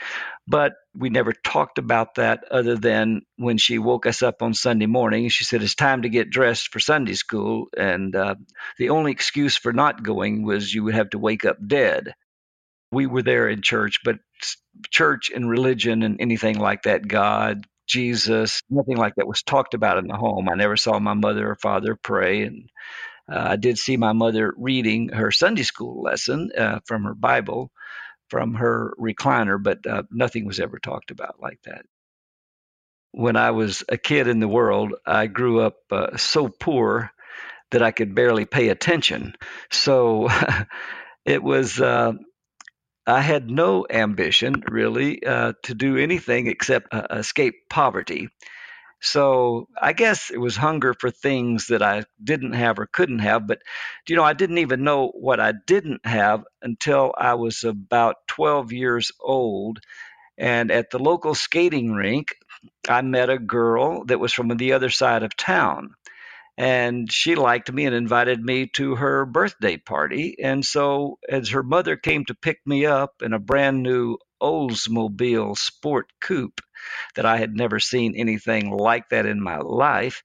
But 0.46 0.74
we 0.94 1.10
never 1.10 1.32
talked 1.32 1.78
about 1.78 2.14
that 2.14 2.44
other 2.50 2.76
than 2.76 3.22
when 3.36 3.58
she 3.58 3.78
woke 3.78 4.06
us 4.06 4.22
up 4.22 4.40
on 4.40 4.54
Sunday 4.54 4.86
morning. 4.86 5.28
She 5.28 5.44
said, 5.44 5.62
It's 5.62 5.74
time 5.74 6.02
to 6.02 6.08
get 6.08 6.30
dressed 6.30 6.72
for 6.72 6.80
Sunday 6.80 7.14
school. 7.14 7.66
And 7.76 8.14
uh, 8.16 8.36
the 8.78 8.90
only 8.90 9.12
excuse 9.12 9.56
for 9.56 9.72
not 9.72 10.02
going 10.02 10.44
was 10.44 10.72
you 10.72 10.84
would 10.84 10.94
have 10.94 11.10
to 11.10 11.18
wake 11.18 11.44
up 11.44 11.58
dead. 11.66 12.14
We 12.90 13.06
were 13.06 13.22
there 13.22 13.48
in 13.48 13.60
church, 13.60 14.00
but 14.04 14.16
church 14.90 15.30
and 15.34 15.50
religion 15.50 16.02
and 16.02 16.20
anything 16.20 16.58
like 16.58 16.84
that, 16.84 17.06
God, 17.06 17.66
Jesus, 17.86 18.62
nothing 18.70 18.96
like 18.96 19.16
that 19.16 19.28
was 19.28 19.42
talked 19.42 19.74
about 19.74 19.98
in 19.98 20.08
the 20.08 20.16
home. 20.16 20.48
I 20.50 20.54
never 20.56 20.76
saw 20.76 20.98
my 20.98 21.14
mother 21.14 21.50
or 21.50 21.56
father 21.56 21.96
pray. 21.96 22.42
And 22.42 22.70
uh, 23.32 23.38
I 23.50 23.56
did 23.56 23.78
see 23.78 23.96
my 23.96 24.12
mother 24.12 24.54
reading 24.56 25.10
her 25.10 25.30
Sunday 25.30 25.64
school 25.64 26.02
lesson 26.02 26.50
uh, 26.56 26.80
from 26.86 27.04
her 27.04 27.14
Bible 27.14 27.70
from 28.30 28.54
her 28.54 28.94
recliner, 29.00 29.62
but 29.62 29.86
uh, 29.86 30.02
nothing 30.10 30.46
was 30.46 30.60
ever 30.60 30.78
talked 30.78 31.10
about 31.10 31.36
like 31.40 31.60
that. 31.64 31.84
When 33.12 33.36
I 33.36 33.52
was 33.52 33.84
a 33.88 33.96
kid 33.96 34.28
in 34.28 34.40
the 34.40 34.48
world, 34.48 34.94
I 35.06 35.26
grew 35.28 35.60
up 35.60 35.76
uh, 35.90 36.16
so 36.16 36.48
poor 36.48 37.10
that 37.70 37.82
I 37.82 37.92
could 37.92 38.14
barely 38.14 38.44
pay 38.46 38.68
attention. 38.70 39.34
So 39.70 40.28
it 41.24 41.42
was, 41.42 41.80
uh, 41.80 42.14
I 43.06 43.20
had 43.20 43.50
no 43.50 43.86
ambition 43.88 44.62
really 44.68 45.24
uh, 45.24 45.52
to 45.64 45.74
do 45.74 45.96
anything 45.98 46.46
except 46.46 46.92
uh, 46.92 47.06
escape 47.10 47.68
poverty. 47.68 48.28
So 49.00 49.68
I 49.80 49.92
guess 49.92 50.30
it 50.30 50.38
was 50.38 50.56
hunger 50.56 50.94
for 50.94 51.10
things 51.10 51.66
that 51.66 51.82
I 51.82 52.04
didn't 52.22 52.54
have 52.54 52.78
or 52.78 52.86
couldn't 52.86 53.18
have. 53.18 53.46
But, 53.46 53.60
you 54.08 54.16
know, 54.16 54.24
I 54.24 54.32
didn't 54.32 54.58
even 54.58 54.82
know 54.82 55.08
what 55.08 55.40
I 55.40 55.52
didn't 55.66 56.06
have 56.06 56.44
until 56.62 57.12
I 57.16 57.34
was 57.34 57.64
about 57.64 58.16
12 58.28 58.72
years 58.72 59.12
old. 59.20 59.80
And 60.38 60.70
at 60.70 60.90
the 60.90 60.98
local 60.98 61.34
skating 61.34 61.92
rink, 61.92 62.36
I 62.88 63.02
met 63.02 63.28
a 63.28 63.38
girl 63.38 64.04
that 64.06 64.20
was 64.20 64.32
from 64.32 64.48
the 64.48 64.72
other 64.72 64.90
side 64.90 65.22
of 65.22 65.36
town. 65.36 65.94
And 66.56 67.10
she 67.10 67.34
liked 67.34 67.72
me 67.72 67.84
and 67.84 67.94
invited 67.94 68.40
me 68.40 68.68
to 68.74 68.94
her 68.94 69.26
birthday 69.26 69.76
party. 69.76 70.36
And 70.40 70.64
so, 70.64 71.18
as 71.28 71.50
her 71.50 71.64
mother 71.64 71.96
came 71.96 72.24
to 72.26 72.34
pick 72.34 72.60
me 72.64 72.86
up 72.86 73.22
in 73.22 73.32
a 73.32 73.40
brand 73.40 73.82
new 73.82 74.18
Oldsmobile 74.40 75.56
Sport 75.58 76.12
Coupe, 76.20 76.60
that 77.16 77.26
I 77.26 77.38
had 77.38 77.54
never 77.54 77.80
seen 77.80 78.14
anything 78.14 78.70
like 78.70 79.08
that 79.08 79.26
in 79.26 79.42
my 79.42 79.58
life 79.58 80.22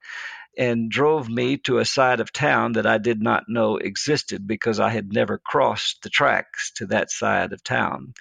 and 0.58 0.92
drove 0.92 1.30
me 1.30 1.58
to 1.58 1.78
a 1.78 1.86
side 1.86 2.20
of 2.20 2.34
town 2.34 2.74
that 2.74 2.86
I 2.86 2.98
did 2.98 3.22
not 3.22 3.46
know 3.48 3.78
existed 3.78 4.46
because 4.46 4.80
I 4.80 4.90
had 4.90 5.14
never 5.14 5.38
crossed 5.38 6.04
the 6.04 6.10
tracks 6.10 6.72
to 6.76 6.88
that 6.88 7.12
side 7.12 7.54
of 7.54 7.64
town. 7.64 8.14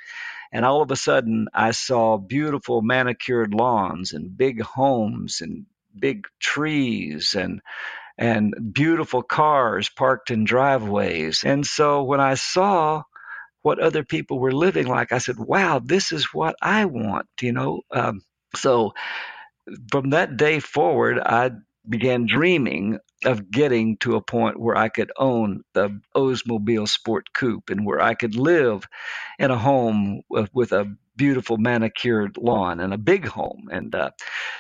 And 0.53 0.65
all 0.65 0.81
of 0.81 0.91
a 0.91 0.97
sudden, 0.97 1.49
I 1.53 1.73
saw 1.73 2.17
beautiful 2.17 2.81
manicured 2.81 3.53
lawns 3.53 4.13
and 4.13 4.37
big 4.37 4.63
homes 4.63 5.41
and 5.41 5.67
big 6.01 6.27
trees 6.41 7.35
and 7.35 7.61
and 8.17 8.55
beautiful 8.73 9.23
cars 9.23 9.89
parked 9.89 10.31
in 10.31 10.45
driveways. 10.45 11.45
And 11.45 11.65
so 11.65 12.03
when 12.03 12.21
I 12.21 12.35
saw 12.35 13.03
what 13.63 13.79
other 13.79 14.05
people 14.05 14.41
were 14.41 14.53
living 14.53 14.87
like, 14.89 15.13
I 15.13 15.19
said, 15.19 15.39
"Wow, 15.39 15.81
this 15.85 16.13
is 16.13 16.35
what 16.35 16.57
I 16.61 16.87
want." 16.87 17.29
You 17.41 17.53
know, 17.53 17.83
um, 17.93 18.23
so 18.57 18.95
from 19.91 20.11
that 20.11 20.37
day 20.37 20.61
forward, 20.61 21.19
I 21.19 21.51
began 21.89 22.27
dreaming 22.27 22.99
of 23.25 23.51
getting 23.51 23.97
to 23.99 24.17
a 24.17 24.23
point 24.23 24.61
where 24.61 24.77
I 24.77 24.89
could 24.89 25.11
own 25.17 25.63
the 25.75 26.01
Oldsmobile 26.15 26.89
Sport 26.89 27.33
Coupe 27.33 27.71
and 27.71 27.85
where 27.85 28.01
I 28.01 28.15
could 28.15 28.37
live 28.37 28.85
in 29.39 29.51
a 29.51 29.59
home 29.59 30.23
with, 30.29 30.51
with 30.55 30.73
a 30.73 30.95
beautiful 31.19 31.59
manicured 31.59 32.39
lawn 32.39 32.81
and 32.81 32.95
a 32.95 32.99
big 32.99 33.27
home. 33.27 33.69
And 33.71 33.95
uh, 33.95 34.11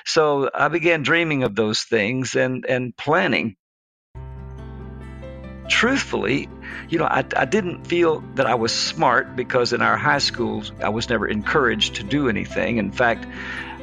so 0.05 0.51
I 0.53 0.69
began 0.69 1.03
dreaming 1.03 1.45
of 1.45 1.55
those 1.55 1.83
things 1.83 2.35
and, 2.35 2.67
and 2.67 2.95
planning. 2.95 3.57
Truthfully, 5.69 6.49
you 6.89 6.99
know, 6.99 7.05
I, 7.05 7.25
I 7.37 7.45
didn't 7.45 7.87
feel 7.87 8.23
that 8.35 8.47
I 8.47 8.57
was 8.57 8.75
smart 8.75 9.37
because 9.37 9.73
in 9.73 9.81
our 9.81 9.97
high 9.97 10.19
schools, 10.19 10.73
I 10.83 10.89
was 10.89 11.09
never 11.09 11.27
encouraged 11.27 11.97
to 11.97 12.03
do 12.03 12.29
anything. 12.29 12.79
In 12.79 12.91
fact, 12.91 13.27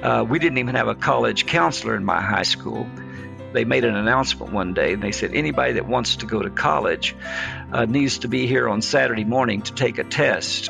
uh, 0.04 0.26
we 0.28 0.38
didn't 0.40 0.58
even 0.58 0.76
have 0.76 0.88
a 0.88 0.96
college 0.96 1.46
counselor 1.46 1.96
in 1.96 2.04
my 2.04 2.22
high 2.22 2.44
school. 2.44 2.88
They 3.54 3.64
made 3.64 3.86
an 3.86 3.96
announcement 3.96 4.52
one 4.52 4.74
day 4.74 4.94
and 4.94 5.02
they 5.02 5.14
said 5.14 5.34
anybody 5.34 5.74
that 5.74 5.88
wants 5.88 6.18
to 6.18 6.26
go 6.26 6.42
to 6.42 6.50
college 6.50 7.16
uh, 7.72 7.86
needs 7.86 8.20
to 8.20 8.28
be 8.28 8.48
here 8.48 8.68
on 8.68 8.82
Saturday 8.82 9.24
morning 9.24 9.62
to 9.62 9.74
take 9.74 9.98
a 9.98 10.04
test. 10.04 10.70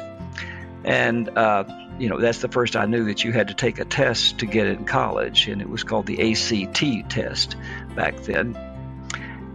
And, 0.84 1.36
uh, 1.36 1.64
you 2.00 2.10
know, 2.10 2.20
that's 2.20 2.40
the 2.40 2.48
first 2.48 2.76
I 2.76 2.86
knew 2.86 3.06
that 3.06 3.24
you 3.24 3.32
had 3.32 3.48
to 3.48 3.54
take 3.54 3.80
a 3.80 3.86
test 3.86 4.40
to 4.40 4.46
get 4.46 4.68
in 4.68 4.86
college, 4.86 5.48
and 5.48 5.62
it 5.62 5.70
was 5.70 5.84
called 5.84 6.06
the 6.06 6.32
ACT 6.32 7.10
test 7.10 7.56
back 7.96 8.18
then. 8.22 8.58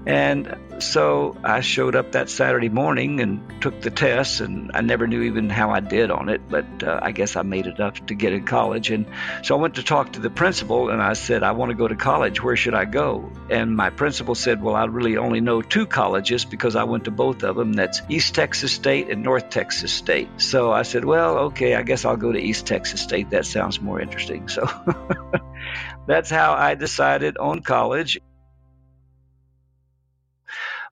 And 0.06 0.56
so 0.83 1.37
I 1.45 1.61
showed 1.61 1.97
up 1.97 2.13
that 2.13 2.31
Saturday 2.31 2.69
morning 2.69 3.21
and 3.21 3.61
took 3.61 3.81
the 3.81 3.91
test, 3.91 4.41
and 4.41 4.71
I 4.75 4.81
never 4.81 5.07
knew 5.07 5.23
even 5.23 5.51
how 5.51 5.71
I 5.71 5.81
did 5.81 6.11
on 6.11 6.29
it, 6.29 6.41
but 6.49 6.83
uh, 6.83 6.99
I 7.03 7.13
guess 7.13 7.37
I 7.37 7.43
made 7.43 7.67
it 7.67 7.81
up 7.81 8.07
to 8.07 8.15
get 8.15 8.33
in 8.33 8.45
college. 8.45 8.91
And 8.91 9.07
so 9.43 9.57
I 9.57 9.61
went 9.61 9.75
to 9.77 9.83
talk 9.83 10.13
to 10.15 10.21
the 10.21 10.31
principal, 10.31 10.91
and 10.91 11.03
I 11.03 11.13
said, 11.13 11.43
I 11.43 11.53
want 11.53 11.71
to 11.71 11.77
go 11.77 11.89
to 11.89 11.97
college. 11.97 12.43
Where 12.43 12.57
should 12.57 12.75
I 12.75 12.85
go? 12.85 13.31
And 13.51 13.77
my 13.77 13.91
principal 13.91 14.35
said, 14.35 14.63
Well, 14.63 14.75
I 14.75 14.85
really 14.87 15.17
only 15.17 15.41
know 15.41 15.63
two 15.63 15.87
colleges 15.87 16.45
because 16.45 16.77
I 16.77 16.85
went 16.85 17.05
to 17.05 17.11
both 17.11 17.43
of 17.43 17.57
them. 17.57 17.73
That's 17.73 18.03
East 18.09 18.35
Texas 18.35 18.73
State 18.73 19.11
and 19.11 19.23
North 19.23 19.51
Texas 19.51 19.93
State. 19.93 20.29
So 20.41 20.73
I 20.73 20.83
said, 20.83 21.05
Well, 21.05 21.39
okay, 21.51 21.75
I 21.75 21.83
guess 21.83 22.05
I'll 22.05 22.17
go 22.17 22.33
to 22.33 22.39
East 22.39 22.67
Texas 22.67 23.01
State. 23.01 23.31
That 23.31 23.47
sounds 23.47 23.81
more 23.81 24.01
interesting. 24.01 24.49
So 24.49 24.69
that's 26.07 26.31
how 26.31 26.55
I 26.55 26.75
decided 26.75 27.39
on 27.39 27.61
college 27.61 28.21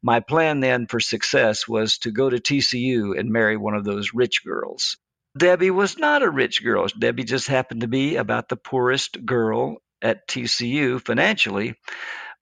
my 0.02 0.20
plan 0.20 0.60
then 0.60 0.86
for 0.86 1.00
success 1.00 1.66
was 1.66 1.98
to 1.98 2.10
go 2.10 2.28
to 2.30 2.38
TCU 2.38 3.18
and 3.18 3.30
marry 3.30 3.56
one 3.56 3.74
of 3.74 3.84
those 3.84 4.14
rich 4.14 4.44
girls. 4.44 4.96
Debbie 5.36 5.70
was 5.70 5.98
not 5.98 6.22
a 6.22 6.30
rich 6.30 6.62
girl. 6.64 6.86
Debbie 6.98 7.24
just 7.24 7.48
happened 7.48 7.82
to 7.82 7.88
be 7.88 8.16
about 8.16 8.48
the 8.48 8.56
poorest 8.56 9.24
girl 9.24 9.76
at 10.00 10.26
TCU 10.28 11.04
financially, 11.04 11.74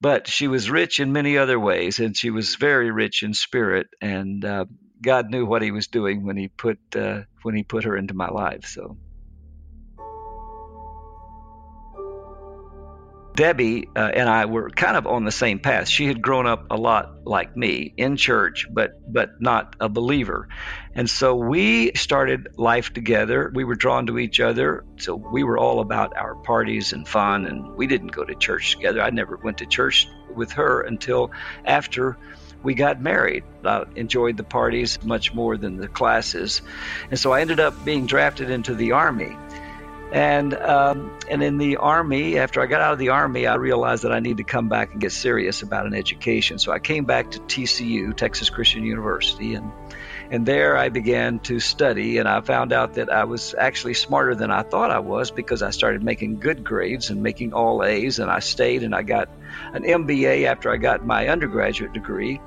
but 0.01 0.29
she 0.29 0.49
was 0.49 0.71
rich 0.71 1.01
in 1.01 1.13
many 1.13 1.39
other 1.39 1.59
ways, 1.59 1.99
and 1.99 2.17
she 2.17 2.31
was 2.31 2.57
very 2.57 2.91
rich 2.91 3.23
in 3.23 3.35
spirit. 3.35 3.89
And 4.01 4.45
uh, 4.45 4.67
God 5.03 5.31
knew 5.31 5.47
what 5.47 5.63
He 5.63 5.73
was 5.73 5.89
doing 5.89 6.25
when 6.25 6.37
He 6.37 6.49
put 6.49 6.79
uh, 6.95 7.23
when 7.43 7.55
He 7.55 7.65
put 7.65 7.85
her 7.85 7.97
into 7.97 8.15
my 8.15 8.29
life. 8.29 8.67
So. 8.67 8.97
Debbie 13.37 13.89
uh, 13.95 14.01
and 14.01 14.31
I 14.31 14.47
were 14.47 14.71
kind 14.71 14.97
of 14.97 15.07
on 15.07 15.25
the 15.25 15.31
same 15.31 15.59
path. 15.59 15.89
She 15.89 16.07
had 16.07 16.23
grown 16.23 16.47
up 16.47 16.67
a 16.71 16.77
lot 16.77 17.27
like 17.27 17.55
me 17.55 17.93
in 17.97 18.17
church, 18.17 18.67
but 18.71 18.93
but 19.13 19.43
not 19.43 19.77
a 19.79 19.91
believer, 19.91 20.49
and 20.95 21.09
so 21.09 21.37
we 21.37 21.93
started 21.95 22.49
life 22.57 22.95
together. 22.95 23.53
We 23.55 23.65
were 23.65 23.75
drawn 23.75 24.07
to 24.07 24.19
each 24.19 24.41
other, 24.41 24.85
so 24.97 25.15
we 25.15 25.45
were 25.45 25.59
all 25.59 25.81
about 25.81 26.17
our 26.17 26.35
parties 26.35 26.95
and 26.95 27.07
fun. 27.07 27.45
And 27.45 27.77
we 27.77 27.87
didn't 27.87 28.09
go 28.09 28.25
to 28.25 28.35
church 28.35 28.75
together. 28.75 29.03
I 29.03 29.11
never 29.11 29.37
went 29.37 29.59
to 29.59 29.67
church 29.67 30.09
with 30.35 30.53
her 30.53 30.81
until 30.81 31.31
after 31.67 32.17
we 32.63 32.75
got 32.75 33.03
married. 33.03 33.45
I 33.65 33.85
enjoyed 33.97 34.39
the 34.39 34.45
parties 34.45 34.99
much 35.05 35.35
more 35.35 35.59
than 35.59 35.77
the 35.77 35.89
classes, 35.89 36.63
and 37.11 37.19
so 37.19 37.33
I 37.33 37.43
ended 37.43 37.61
up 37.61 37.85
being 37.85 38.07
drafted 38.07 38.49
into 38.49 38.75
the 38.75 38.93
army. 38.93 39.37
And 40.13 40.55
um, 40.55 41.19
and 41.29 41.43
in 41.43 41.59
the 41.59 41.79
army, 41.79 42.39
after 42.39 42.61
I 42.61 42.67
got 42.67 42.81
out 42.81 42.93
of 42.93 42.99
the 42.99 43.09
army, 43.09 43.47
I 43.47 43.57
realized 43.57 44.05
that 44.05 44.13
I 44.13 44.21
need 44.21 44.37
to 44.37 44.45
come 44.45 44.69
back 44.69 44.93
and 44.93 45.01
get 45.01 45.13
serious 45.13 45.63
about 45.63 45.87
an 45.87 45.95
education. 45.95 46.59
So 46.59 46.71
I 46.71 46.79
came 46.79 47.05
back 47.05 47.33
to 47.33 47.41
TCU, 47.41 48.17
Texas 48.17 48.49
Christian 48.49 48.85
University, 48.85 49.55
and 49.55 49.73
and 50.31 50.47
there 50.47 50.77
I 50.77 50.89
began 50.91 51.41
to 51.41 51.61
study. 51.61 52.19
And 52.19 52.29
I 52.29 52.41
found 52.41 52.73
out 52.73 52.95
that 52.95 53.11
I 53.11 53.25
was 53.25 53.55
actually 53.57 53.95
smarter 53.95 54.35
than 54.35 54.51
I 54.51 54.63
thought 54.63 54.91
I 54.91 55.01
was 55.01 55.31
because 55.31 55.63
I 55.63 55.71
started 55.71 56.03
making 56.03 56.39
good 56.39 56.65
grades 56.65 57.11
and 57.11 57.23
making 57.23 57.53
all 57.53 57.85
A's. 57.85 58.19
And 58.19 58.31
I 58.31 58.39
stayed 58.41 58.83
and 58.83 58.95
I 58.95 59.03
got 59.03 59.29
an 59.73 59.83
MBA 59.83 60.47
after 60.47 60.71
I 60.71 60.77
got 60.77 61.05
my 61.05 61.29
undergraduate 61.29 61.93
degree. 61.93 62.41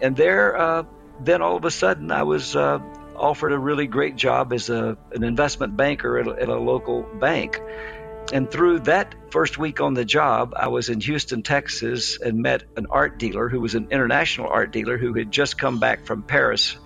And 0.00 0.16
there, 0.16 0.56
uh, 0.56 0.84
then 1.20 1.42
all 1.42 1.56
of 1.56 1.64
a 1.64 1.70
sudden, 1.70 2.10
I 2.10 2.24
was 2.24 2.56
uh, 2.56 2.80
offered 3.22 3.52
a 3.52 3.58
really 3.58 3.86
great 3.86 4.16
job 4.16 4.52
as 4.52 4.68
a, 4.68 4.98
an 5.12 5.24
investment 5.24 5.76
banker 5.76 6.18
at 6.18 6.26
a, 6.26 6.42
at 6.42 6.48
a 6.48 6.58
local 6.58 7.02
bank. 7.02 7.60
And 8.32 8.50
through 8.50 8.80
that 8.80 9.14
first 9.30 9.58
week 9.58 9.80
on 9.80 9.94
the 9.94 10.04
job, 10.04 10.54
I 10.56 10.68
was 10.68 10.88
in 10.88 11.00
Houston, 11.00 11.42
Texas, 11.42 12.20
and 12.20 12.38
met 12.38 12.64
an 12.76 12.86
art 12.90 13.18
dealer 13.18 13.48
who 13.48 13.60
was 13.60 13.74
an 13.74 13.88
international 13.90 14.48
art 14.48 14.72
dealer 14.72 14.96
who 14.96 15.12
had 15.14 15.30
just 15.30 15.58
come 15.58 15.78
back 15.78 16.06
from 16.06 16.22
Paris 16.22 16.76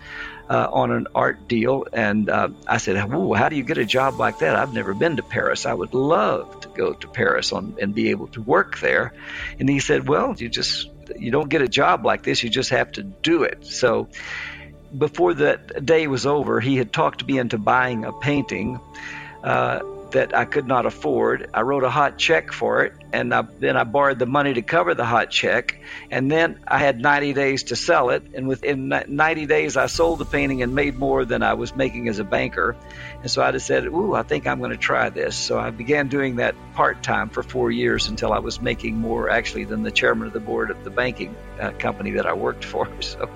uh, 0.48 0.68
on 0.70 0.90
an 0.92 1.06
art 1.14 1.48
deal. 1.48 1.86
And 1.92 2.28
uh, 2.28 2.48
I 2.66 2.78
said, 2.78 2.96
how 2.96 3.48
do 3.48 3.56
you 3.56 3.64
get 3.64 3.78
a 3.78 3.84
job 3.84 4.18
like 4.18 4.38
that? 4.40 4.56
I've 4.56 4.72
never 4.72 4.94
been 4.94 5.16
to 5.16 5.22
Paris. 5.22 5.66
I 5.66 5.74
would 5.74 5.94
love 5.94 6.60
to 6.60 6.68
go 6.68 6.92
to 6.94 7.08
Paris 7.08 7.52
on, 7.52 7.76
and 7.80 7.94
be 7.94 8.10
able 8.10 8.28
to 8.28 8.42
work 8.42 8.78
there. 8.80 9.12
And 9.58 9.68
he 9.68 9.80
said, 9.80 10.08
Well, 10.08 10.34
you 10.36 10.48
just 10.48 10.90
you 11.16 11.30
don't 11.30 11.48
get 11.48 11.62
a 11.62 11.68
job 11.68 12.04
like 12.04 12.22
this. 12.22 12.42
You 12.42 12.50
just 12.50 12.70
have 12.70 12.92
to 12.92 13.02
do 13.02 13.44
it. 13.44 13.64
So 13.66 14.08
before 14.96 15.34
that 15.34 15.84
day 15.84 16.06
was 16.06 16.26
over, 16.26 16.60
he 16.60 16.76
had 16.76 16.92
talked 16.92 17.26
me 17.26 17.38
into 17.38 17.58
buying 17.58 18.04
a 18.04 18.12
painting 18.12 18.80
uh, 19.42 19.80
that 20.12 20.34
I 20.34 20.44
could 20.44 20.66
not 20.66 20.86
afford. 20.86 21.50
I 21.52 21.62
wrote 21.62 21.84
a 21.84 21.90
hot 21.90 22.16
check 22.16 22.52
for 22.52 22.84
it, 22.84 22.94
and 23.12 23.34
I, 23.34 23.42
then 23.42 23.76
I 23.76 23.84
borrowed 23.84 24.18
the 24.18 24.26
money 24.26 24.54
to 24.54 24.62
cover 24.62 24.94
the 24.94 25.04
hot 25.04 25.30
check. 25.30 25.80
And 26.10 26.30
then 26.30 26.58
I 26.66 26.78
had 26.78 27.00
90 27.00 27.32
days 27.32 27.64
to 27.64 27.76
sell 27.76 28.10
it. 28.10 28.22
And 28.34 28.48
within 28.48 28.88
90 28.88 29.46
days, 29.46 29.76
I 29.76 29.86
sold 29.86 30.20
the 30.20 30.24
painting 30.24 30.62
and 30.62 30.74
made 30.74 30.96
more 30.96 31.24
than 31.24 31.42
I 31.42 31.54
was 31.54 31.74
making 31.74 32.08
as 32.08 32.18
a 32.18 32.24
banker. 32.24 32.76
And 33.20 33.30
so 33.30 33.42
I 33.42 33.52
just 33.52 33.66
said, 33.66 33.86
Ooh, 33.86 34.14
I 34.14 34.22
think 34.22 34.46
I'm 34.46 34.58
going 34.58 34.70
to 34.70 34.76
try 34.76 35.10
this. 35.10 35.36
So 35.36 35.58
I 35.58 35.70
began 35.70 36.08
doing 36.08 36.36
that 36.36 36.54
part 36.74 37.02
time 37.02 37.28
for 37.28 37.42
four 37.42 37.70
years 37.70 38.08
until 38.08 38.32
I 38.32 38.38
was 38.38 38.60
making 38.60 38.96
more 38.96 39.28
actually 39.28 39.64
than 39.64 39.82
the 39.82 39.90
chairman 39.90 40.28
of 40.28 40.32
the 40.32 40.40
board 40.40 40.70
of 40.70 40.84
the 40.84 40.90
banking 40.90 41.34
uh, 41.60 41.72
company 41.72 42.12
that 42.12 42.26
I 42.26 42.34
worked 42.34 42.64
for. 42.64 42.88
So. 43.00 43.28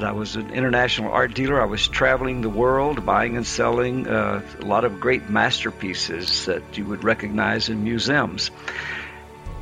I 0.00 0.12
was 0.12 0.36
an 0.36 0.50
international 0.50 1.10
art 1.10 1.34
dealer. 1.34 1.60
I 1.60 1.64
was 1.64 1.88
traveling 1.88 2.40
the 2.40 2.48
world, 2.48 3.04
buying 3.04 3.36
and 3.36 3.46
selling 3.46 4.06
uh, 4.06 4.42
a 4.60 4.64
lot 4.64 4.84
of 4.84 5.00
great 5.00 5.28
masterpieces 5.28 6.46
that 6.46 6.78
you 6.78 6.84
would 6.84 7.02
recognize 7.02 7.68
in 7.68 7.82
museums. 7.82 8.50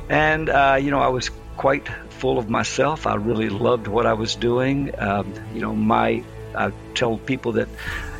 And, 0.09 0.49
uh, 0.49 0.77
you 0.79 0.91
know, 0.91 0.99
I 0.99 1.07
was 1.07 1.31
quite 1.57 1.87
full 2.09 2.37
of 2.37 2.49
myself. 2.49 3.07
I 3.07 3.15
really 3.15 3.49
loved 3.49 3.87
what 3.87 4.05
I 4.05 4.13
was 4.13 4.35
doing. 4.35 4.93
Um, 4.99 5.33
you 5.55 5.61
know, 5.61 5.75
my, 5.75 6.23
I 6.55 6.71
tell 6.93 7.17
people 7.17 7.53
that, 7.53 7.67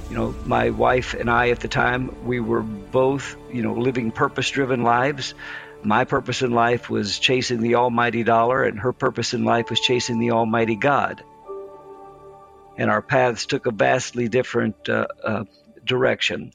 you 0.10 0.15
know, 0.15 0.34
my 0.45 0.71
wife 0.71 1.13
and 1.13 1.30
I 1.30 1.49
at 1.49 1.60
the 1.60 1.67
time, 1.67 2.25
we 2.25 2.39
were 2.39 2.62
both, 2.62 3.38
you 3.53 3.62
know, 3.62 3.73
living 3.73 4.12
purpose 4.12 4.49
driven 4.49 4.82
lives. 4.82 5.36
My 5.84 6.06
purpose 6.06 6.41
in 6.41 6.51
life 6.51 6.89
was 6.89 7.19
chasing 7.19 7.62
the 7.62 7.75
almighty 7.75 8.23
dollar, 8.23 8.63
and 8.63 8.80
her 8.80 8.91
purpose 8.91 9.36
in 9.36 9.45
life 9.45 9.69
was 9.69 9.80
chasing 9.80 10.17
the 10.17 10.32
almighty 10.32 10.75
God 10.75 11.23
and 12.77 12.89
our 12.89 13.01
paths 13.01 13.45
took 13.45 13.65
a 13.65 13.71
vastly 13.71 14.29
different 14.29 14.87
uh, 14.87 15.07
uh, 15.23 15.43
direction. 15.83 16.51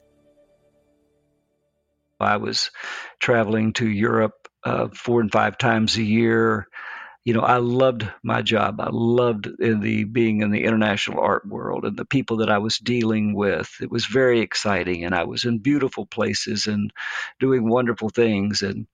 I 2.21 2.37
was 2.37 2.71
traveling 3.19 3.73
to 3.75 3.89
Europe 3.89 4.49
uh, 4.65 4.89
four 4.95 5.21
and 5.21 5.31
five 5.33 5.59
times 5.59 5.97
a 5.97 6.03
year. 6.03 6.69
You 7.25 7.35
know, 7.35 7.41
I 7.41 7.59
loved 7.59 8.09
my 8.23 8.43
job. 8.43 8.81
I 8.81 8.91
loved 8.91 9.47
in 9.47 9.81
the 9.81 10.05
being 10.05 10.43
in 10.43 10.51
the 10.51 10.65
international 10.65 11.21
art 11.21 11.47
world 11.47 11.85
and 11.85 11.97
the 11.97 12.05
people 12.05 12.39
that 12.39 12.51
I 12.51 12.59
was 12.59 12.79
dealing 12.79 13.35
with. 13.35 13.77
It 13.81 13.91
was 13.91 14.07
very 14.07 14.41
exciting, 14.41 15.05
and 15.05 15.15
I 15.15 15.25
was 15.25 15.45
in 15.45 15.59
beautiful 15.59 16.05
places 16.07 16.67
and 16.67 16.93
doing 17.39 17.69
wonderful 17.69 18.09
things. 18.09 18.63
And 18.63 18.87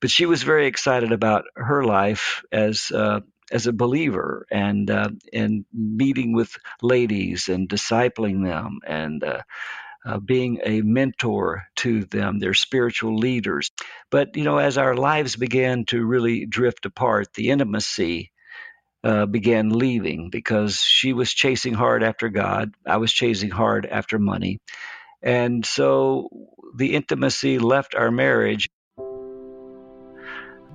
but 0.00 0.10
she 0.10 0.24
was 0.24 0.42
very 0.42 0.66
excited 0.66 1.12
about 1.12 1.44
her 1.54 1.84
life 1.84 2.42
as 2.50 2.90
uh, 2.90 3.20
as 3.50 3.66
a 3.66 3.72
believer 3.72 4.46
and 4.50 4.90
uh, 4.90 5.10
and 5.32 5.64
meeting 5.72 6.32
with 6.32 6.56
ladies 6.82 7.48
and 7.48 7.68
discipling 7.68 8.44
them 8.44 8.80
and 8.86 9.22
uh, 9.22 9.42
uh, 10.04 10.18
being 10.18 10.60
a 10.64 10.82
mentor 10.82 11.64
to 11.76 12.04
them, 12.04 12.38
their 12.38 12.54
spiritual 12.54 13.16
leaders. 13.16 13.70
But 14.10 14.36
you 14.36 14.44
know, 14.44 14.58
as 14.58 14.78
our 14.78 14.96
lives 14.96 15.36
began 15.36 15.84
to 15.86 16.04
really 16.04 16.46
drift 16.46 16.86
apart, 16.86 17.34
the 17.34 17.50
intimacy 17.50 18.32
uh, 19.04 19.26
began 19.26 19.70
leaving 19.70 20.30
because 20.30 20.80
she 20.80 21.12
was 21.12 21.32
chasing 21.32 21.74
hard 21.74 22.02
after 22.02 22.28
God, 22.28 22.74
I 22.84 22.96
was 22.96 23.12
chasing 23.12 23.50
hard 23.50 23.86
after 23.86 24.18
money, 24.18 24.58
and 25.22 25.64
so 25.64 26.28
the 26.76 26.94
intimacy 26.94 27.58
left 27.58 27.94
our 27.94 28.10
marriage 28.10 28.68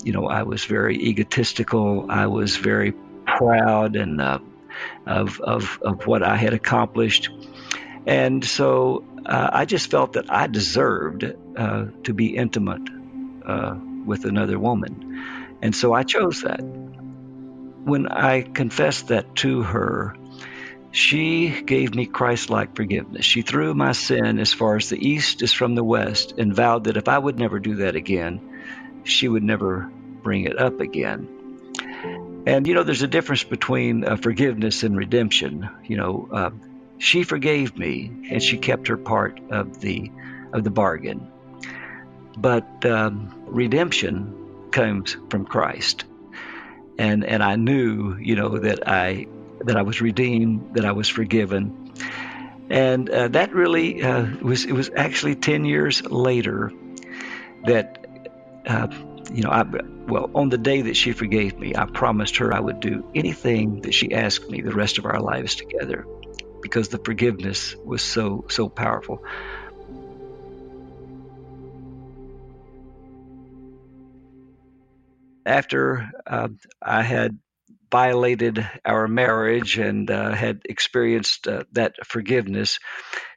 you 0.03 0.13
know, 0.13 0.27
I 0.27 0.43
was 0.43 0.65
very 0.65 0.97
egotistical. 0.97 2.07
I 2.09 2.27
was 2.27 2.57
very 2.57 2.93
proud 3.25 3.95
and 3.95 4.21
uh, 4.21 4.39
of, 5.05 5.39
of, 5.39 5.79
of 5.81 6.07
what 6.07 6.23
I 6.23 6.35
had 6.35 6.53
accomplished. 6.53 7.29
And 8.05 8.43
so 8.43 9.03
uh, 9.25 9.49
I 9.51 9.65
just 9.65 9.91
felt 9.91 10.13
that 10.13 10.31
I 10.31 10.47
deserved 10.47 11.23
uh, 11.55 11.85
to 12.03 12.13
be 12.13 12.35
intimate 12.35 12.89
uh, 13.45 13.75
with 14.05 14.25
another 14.25 14.57
woman. 14.57 15.57
And 15.61 15.75
so 15.75 15.93
I 15.93 16.03
chose 16.03 16.41
that. 16.41 16.61
When 16.61 18.07
I 18.07 18.41
confessed 18.41 19.07
that 19.09 19.35
to 19.37 19.63
her, 19.63 20.15
she 20.91 21.61
gave 21.61 21.95
me 21.95 22.05
Christ 22.05 22.49
like 22.49 22.75
forgiveness. 22.75 23.25
She 23.25 23.41
threw 23.43 23.73
my 23.73 23.93
sin 23.93 24.39
as 24.39 24.53
far 24.53 24.75
as 24.75 24.89
the 24.89 25.07
east 25.07 25.41
is 25.41 25.53
from 25.53 25.73
the 25.73 25.83
west 25.83 26.33
and 26.37 26.53
vowed 26.53 26.83
that 26.85 26.97
if 26.97 27.07
I 27.07 27.17
would 27.17 27.39
never 27.39 27.59
do 27.59 27.75
that 27.77 27.95
again, 27.95 28.50
she 29.03 29.27
would 29.27 29.43
never 29.43 29.91
bring 30.23 30.45
it 30.45 30.59
up 30.59 30.79
again. 30.79 31.27
And 32.45 32.65
you 32.67 32.73
know, 32.73 32.83
there's 32.83 33.03
a 33.03 33.07
difference 33.07 33.43
between 33.43 34.03
uh, 34.03 34.15
forgiveness 34.15 34.83
and 34.83 34.97
redemption. 34.97 35.69
You 35.85 35.97
know, 35.97 36.29
uh, 36.31 36.49
she 36.97 37.23
forgave 37.23 37.77
me, 37.77 38.11
and 38.29 38.41
she 38.41 38.57
kept 38.57 38.87
her 38.87 38.97
part 38.97 39.39
of 39.49 39.79
the 39.79 40.11
of 40.53 40.63
the 40.63 40.71
bargain. 40.71 41.27
But 42.37 42.85
um, 42.85 43.33
redemption 43.45 44.69
comes 44.71 45.15
from 45.29 45.45
Christ, 45.45 46.05
and 46.97 47.23
and 47.23 47.43
I 47.43 47.55
knew, 47.55 48.17
you 48.17 48.35
know, 48.35 48.57
that 48.57 48.87
I 48.87 49.27
that 49.65 49.77
I 49.77 49.83
was 49.83 50.01
redeemed, 50.01 50.75
that 50.75 50.85
I 50.85 50.93
was 50.93 51.07
forgiven, 51.07 51.91
and 52.69 53.09
uh, 53.09 53.27
that 53.29 53.53
really 53.53 54.01
uh, 54.01 54.25
was 54.41 54.65
it 54.65 54.73
was 54.73 54.89
actually 54.95 55.35
ten 55.35 55.65
years 55.65 56.03
later 56.03 56.71
that 57.65 58.00
uh, 58.65 58.87
you 59.31 59.43
know, 59.43 59.49
I, 59.49 59.63
well, 60.07 60.29
on 60.35 60.49
the 60.49 60.57
day 60.57 60.83
that 60.83 60.97
she 60.97 61.11
forgave 61.13 61.57
me, 61.57 61.75
I 61.75 61.85
promised 61.85 62.37
her 62.37 62.53
I 62.53 62.59
would 62.59 62.79
do 62.79 63.09
anything 63.15 63.81
that 63.81 63.93
she 63.93 64.13
asked 64.13 64.49
me 64.49 64.61
the 64.61 64.73
rest 64.73 64.97
of 64.97 65.05
our 65.05 65.19
lives 65.19 65.55
together 65.55 66.05
because 66.61 66.89
the 66.89 66.97
forgiveness 66.97 67.75
was 67.85 68.01
so, 68.01 68.45
so 68.49 68.69
powerful. 68.69 69.23
After 75.45 76.11
uh, 76.27 76.49
I 76.81 77.01
had 77.01 77.39
violated 77.91 78.67
our 78.85 79.07
marriage 79.07 79.77
and 79.77 80.09
uh, 80.11 80.31
had 80.31 80.61
experienced 80.65 81.47
uh, 81.47 81.63
that 81.73 81.95
forgiveness, 82.05 82.79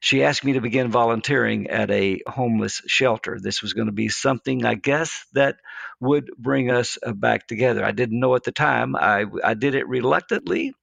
she 0.00 0.24
asked 0.24 0.44
me 0.44 0.54
to 0.54 0.60
begin 0.60 0.90
volunteering 0.90 1.68
at 1.68 1.90
a 1.90 2.20
homeless 2.26 2.82
shelter. 2.86 3.38
This 3.40 3.62
was 3.62 3.72
going 3.74 3.86
to 3.88 3.92
be 3.92 4.08
something, 4.08 4.64
I 4.64 4.74
guess, 4.74 5.26
that 5.34 5.56
would 6.00 6.30
bring 6.38 6.70
us 6.70 6.98
uh, 7.04 7.12
back 7.12 7.46
together. 7.48 7.84
I 7.84 7.92
didn't 7.92 8.20
know 8.20 8.34
at 8.36 8.44
the 8.44 8.52
time. 8.52 8.96
I, 8.96 9.26
I 9.44 9.54
did 9.54 9.74
it 9.74 9.88
reluctantly, 9.88 10.74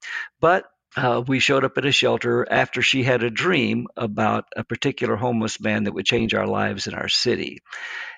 but 0.41 0.65
uh, 0.97 1.23
we 1.25 1.39
showed 1.39 1.63
up 1.63 1.77
at 1.77 1.85
a 1.85 1.91
shelter 1.91 2.45
after 2.51 2.81
she 2.81 3.01
had 3.01 3.23
a 3.23 3.29
dream 3.29 3.87
about 3.95 4.45
a 4.57 4.63
particular 4.63 5.15
homeless 5.15 5.61
man 5.61 5.85
that 5.85 5.93
would 5.93 6.05
change 6.05 6.33
our 6.33 6.47
lives 6.47 6.85
in 6.85 6.93
our 6.93 7.07
city. 7.07 7.59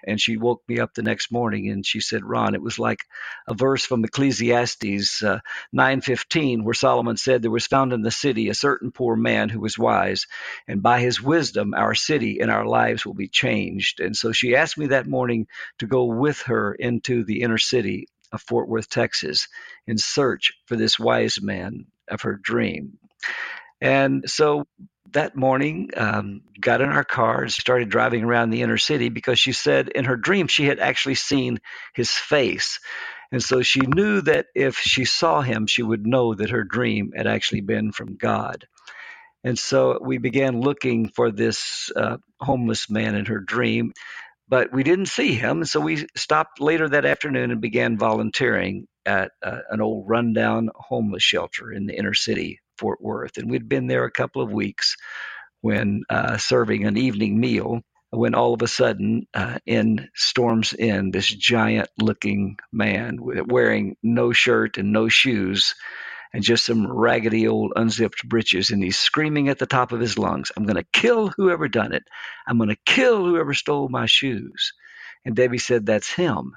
And 0.05 0.19
she 0.19 0.37
woke 0.37 0.63
me 0.67 0.79
up 0.79 0.93
the 0.93 1.03
next 1.03 1.31
morning 1.31 1.69
and 1.69 1.85
she 1.85 1.99
said, 1.99 2.25
Ron, 2.25 2.55
it 2.55 2.63
was 2.63 2.79
like 2.79 3.05
a 3.47 3.53
verse 3.53 3.85
from 3.85 4.03
Ecclesiastes 4.03 5.21
uh, 5.21 5.39
9:15 5.75 6.63
where 6.63 6.73
Solomon 6.73 7.15
said 7.15 7.43
there 7.43 7.51
was 7.51 7.67
found 7.67 7.93
in 7.93 8.01
the 8.01 8.09
city 8.11 8.49
a 8.49 8.55
certain 8.55 8.91
poor 8.91 9.15
man 9.15 9.49
who 9.49 9.59
was 9.59 9.77
wise 9.77 10.25
and 10.67 10.81
by 10.81 10.99
his 10.99 11.21
wisdom 11.21 11.75
our 11.75 11.93
city 11.93 12.39
and 12.39 12.49
our 12.49 12.65
lives 12.65 13.05
will 13.05 13.13
be 13.13 13.27
changed. 13.27 13.99
And 13.99 14.15
so 14.15 14.31
she 14.31 14.55
asked 14.55 14.79
me 14.79 14.87
that 14.87 15.07
morning 15.07 15.45
to 15.77 15.85
go 15.85 16.05
with 16.05 16.41
her 16.43 16.73
into 16.73 17.23
the 17.23 17.41
inner 17.43 17.59
city 17.59 18.07
of 18.31 18.41
Fort 18.41 18.67
Worth, 18.67 18.89
Texas, 18.89 19.47
in 19.85 19.99
search 19.99 20.53
for 20.65 20.75
this 20.75 20.99
wise 20.99 21.39
man 21.39 21.85
of 22.09 22.21
her 22.21 22.39
dream. 22.41 22.97
And 23.81 24.29
so 24.29 24.65
that 25.11 25.35
morning, 25.35 25.91
um, 25.97 26.41
got 26.59 26.81
in 26.81 26.89
our 26.89 27.03
car 27.03 27.43
and 27.43 27.51
started 27.51 27.89
driving 27.89 28.23
around 28.23 28.49
the 28.49 28.61
inner 28.63 28.77
city 28.77 29.09
because 29.09 29.39
she 29.39 29.53
said 29.53 29.89
in 29.89 30.05
her 30.05 30.17
dream 30.17 30.47
she 30.47 30.65
had 30.65 30.79
actually 30.79 31.15
seen 31.15 31.59
his 31.95 32.11
face. 32.11 32.79
And 33.31 33.43
so 33.43 33.61
she 33.61 33.81
knew 33.81 34.21
that 34.21 34.47
if 34.55 34.77
she 34.77 35.05
saw 35.05 35.41
him, 35.41 35.67
she 35.67 35.83
would 35.83 36.05
know 36.07 36.35
that 36.35 36.51
her 36.51 36.63
dream 36.63 37.11
had 37.15 37.27
actually 37.27 37.61
been 37.61 37.91
from 37.91 38.15
God. 38.17 38.67
And 39.43 39.59
so 39.59 39.99
we 40.01 40.19
began 40.19 40.61
looking 40.61 41.09
for 41.09 41.31
this 41.31 41.91
uh, 41.95 42.17
homeless 42.39 42.89
man 42.89 43.15
in 43.15 43.25
her 43.25 43.39
dream 43.39 43.91
but 44.49 44.73
we 44.73 44.83
didn't 44.83 45.07
see 45.07 45.33
him. 45.35 45.65
So 45.65 45.81
we 45.81 46.07
stopped 46.15 46.61
later 46.61 46.89
that 46.89 47.05
afternoon 47.05 47.51
and 47.51 47.61
began 47.61 47.97
volunteering 47.97 48.87
at 49.05 49.31
uh, 49.41 49.59
an 49.69 49.81
old 49.81 50.07
rundown 50.07 50.69
homeless 50.75 51.23
shelter 51.23 51.71
in 51.71 51.85
the 51.85 51.97
inner 51.97 52.13
city, 52.13 52.61
Fort 52.77 53.01
Worth. 53.01 53.37
And 53.37 53.49
we'd 53.49 53.69
been 53.69 53.87
there 53.87 54.05
a 54.05 54.11
couple 54.11 54.41
of 54.41 54.51
weeks 54.51 54.95
when 55.61 56.03
uh, 56.09 56.37
serving 56.37 56.85
an 56.85 56.97
evening 56.97 57.39
meal. 57.39 57.81
When 58.11 58.35
all 58.35 58.53
of 58.53 58.61
a 58.61 58.67
sudden, 58.67 59.25
uh, 59.33 59.57
in 59.65 60.07
storms 60.13 60.73
in 60.73 61.09
this 61.09 61.27
giant 61.27 61.89
looking 61.99 62.57
man 62.71 63.17
wearing 63.19 63.97
no 64.03 64.33
shirt 64.33 64.77
and 64.77 64.93
no 64.93 65.09
shoes 65.09 65.73
and 66.31 66.43
just 66.43 66.65
some 66.65 66.85
raggedy 66.91 67.47
old 67.47 67.73
unzipped 67.75 68.27
breeches, 68.27 68.69
and 68.69 68.83
he's 68.83 68.97
screaming 68.97 69.49
at 69.49 69.57
the 69.57 69.65
top 69.65 69.91
of 69.91 69.99
his 69.99 70.17
lungs, 70.17 70.51
I'm 70.55 70.65
going 70.65 70.75
to 70.77 70.87
kill 70.93 71.29
whoever 71.29 71.67
done 71.67 71.93
it. 71.93 72.03
I'm 72.45 72.57
going 72.57 72.69
to 72.69 72.77
kill 72.85 73.23
whoever 73.25 73.53
stole 73.53 73.89
my 73.89 74.05
shoes. 74.05 74.73
And 75.25 75.35
Debbie 75.35 75.59
said, 75.59 75.85
That's 75.85 76.11
him. 76.11 76.53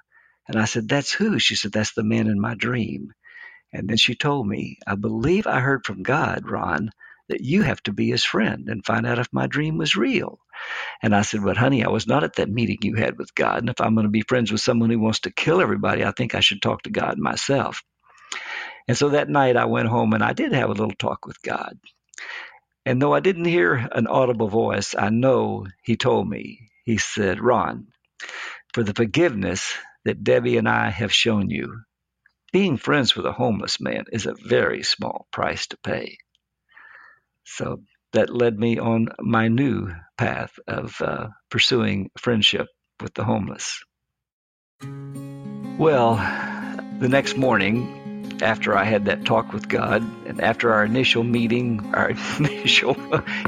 And 0.48 0.58
I 0.58 0.66
said, 0.66 0.88
That's 0.88 1.12
who? 1.12 1.38
She 1.38 1.56
said, 1.56 1.72
That's 1.72 1.94
the 1.94 2.04
man 2.04 2.28
in 2.28 2.40
my 2.40 2.54
dream. 2.54 3.12
And 3.72 3.88
then 3.88 3.98
she 3.98 4.14
told 4.16 4.48
me, 4.48 4.78
I 4.86 4.96
believe 4.96 5.46
I 5.46 5.60
heard 5.60 5.86
from 5.86 6.02
God, 6.02 6.50
Ron, 6.50 6.90
that 7.28 7.42
you 7.42 7.62
have 7.62 7.82
to 7.84 7.92
be 7.92 8.10
his 8.10 8.24
friend 8.24 8.68
and 8.68 8.86
find 8.86 9.06
out 9.06 9.18
if 9.20 9.28
my 9.32 9.46
dream 9.46 9.78
was 9.78 9.96
real. 9.96 10.38
And 11.02 11.14
I 11.14 11.22
said, 11.22 11.42
But 11.44 11.56
honey, 11.56 11.84
I 11.84 11.90
was 11.90 12.06
not 12.06 12.24
at 12.24 12.36
that 12.36 12.50
meeting 12.50 12.78
you 12.82 12.96
had 12.96 13.18
with 13.18 13.34
God. 13.34 13.58
And 13.60 13.70
if 13.70 13.80
I'm 13.80 13.94
going 13.94 14.06
to 14.06 14.10
be 14.10 14.22
friends 14.22 14.52
with 14.52 14.60
someone 14.60 14.90
who 14.90 14.98
wants 14.98 15.20
to 15.20 15.30
kill 15.32 15.60
everybody, 15.60 16.04
I 16.04 16.12
think 16.12 16.34
I 16.34 16.40
should 16.40 16.62
talk 16.62 16.82
to 16.82 16.90
God 16.90 17.18
myself. 17.18 17.82
And 18.88 18.96
so 18.96 19.10
that 19.10 19.28
night 19.28 19.56
I 19.56 19.66
went 19.66 19.88
home 19.88 20.12
and 20.14 20.22
I 20.24 20.32
did 20.32 20.52
have 20.52 20.70
a 20.70 20.74
little 20.74 20.94
talk 20.98 21.26
with 21.26 21.40
God. 21.42 21.78
And 22.86 23.02
though 23.02 23.14
I 23.14 23.20
didn't 23.20 23.46
hear 23.46 23.74
an 23.92 24.06
audible 24.06 24.48
voice, 24.48 24.94
I 24.98 25.10
know 25.10 25.66
He 25.84 25.96
told 25.96 26.28
me, 26.28 26.70
He 26.84 26.98
said, 26.98 27.40
Ron, 27.40 27.88
for 28.74 28.82
the 28.82 28.94
forgiveness 28.94 29.74
that 30.06 30.22
Debbie 30.22 30.56
and 30.56 30.68
I 30.68 30.90
have 30.90 31.12
shown 31.12 31.50
you, 31.50 31.82
being 32.52 32.76
friends 32.76 33.16
with 33.16 33.26
a 33.26 33.32
homeless 33.32 33.80
man 33.80 34.04
is 34.12 34.26
a 34.26 34.34
very 34.34 34.84
small 34.84 35.26
price 35.32 35.66
to 35.68 35.76
pay. 35.78 36.18
So 37.44 37.82
that 38.12 38.34
led 38.34 38.56
me 38.56 38.78
on 38.78 39.08
my 39.18 39.48
new 39.48 39.92
path 40.16 40.58
of 40.66 40.96
uh, 41.00 41.28
pursuing 41.50 42.10
friendship 42.16 42.68
with 43.00 43.14
the 43.14 43.24
homeless. 43.24 43.84
Well, 44.80 46.14
the 47.00 47.08
next 47.08 47.36
morning, 47.36 48.38
after 48.42 48.76
I 48.76 48.84
had 48.84 49.06
that 49.06 49.24
talk 49.24 49.52
with 49.52 49.68
God 49.68 50.02
and 50.26 50.40
after 50.40 50.72
our 50.72 50.84
initial 50.84 51.24
meeting, 51.24 51.94
our 51.94 52.10
initial 52.38 52.96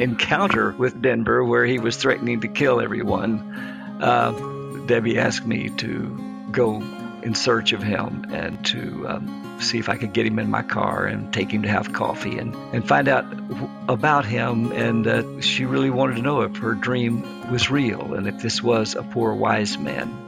encounter 0.00 0.72
with 0.72 1.00
Denver, 1.00 1.44
where 1.44 1.64
he 1.64 1.78
was 1.78 1.96
threatening 1.96 2.40
to 2.40 2.48
kill 2.48 2.80
everyone, 2.80 3.38
uh, 4.02 4.32
Debbie 4.86 5.18
asked 5.18 5.46
me 5.46 5.68
to 5.76 6.37
go 6.50 6.82
in 7.22 7.34
search 7.34 7.72
of 7.72 7.82
him 7.82 8.26
and 8.32 8.64
to 8.66 9.06
um, 9.08 9.60
see 9.60 9.78
if 9.78 9.88
I 9.88 9.96
could 9.96 10.12
get 10.12 10.26
him 10.26 10.38
in 10.38 10.50
my 10.50 10.62
car 10.62 11.04
and 11.04 11.32
take 11.32 11.50
him 11.50 11.62
to 11.62 11.68
have 11.68 11.92
coffee 11.92 12.38
and, 12.38 12.54
and 12.72 12.86
find 12.86 13.08
out 13.08 13.24
about 13.88 14.24
him. 14.24 14.72
And 14.72 15.06
uh, 15.06 15.40
she 15.40 15.64
really 15.64 15.90
wanted 15.90 16.16
to 16.16 16.22
know 16.22 16.42
if 16.42 16.56
her 16.58 16.74
dream 16.74 17.50
was 17.50 17.70
real 17.70 18.14
and 18.14 18.26
if 18.26 18.40
this 18.40 18.62
was 18.62 18.94
a 18.94 19.02
poor 19.02 19.34
wise 19.34 19.78
man. 19.78 20.24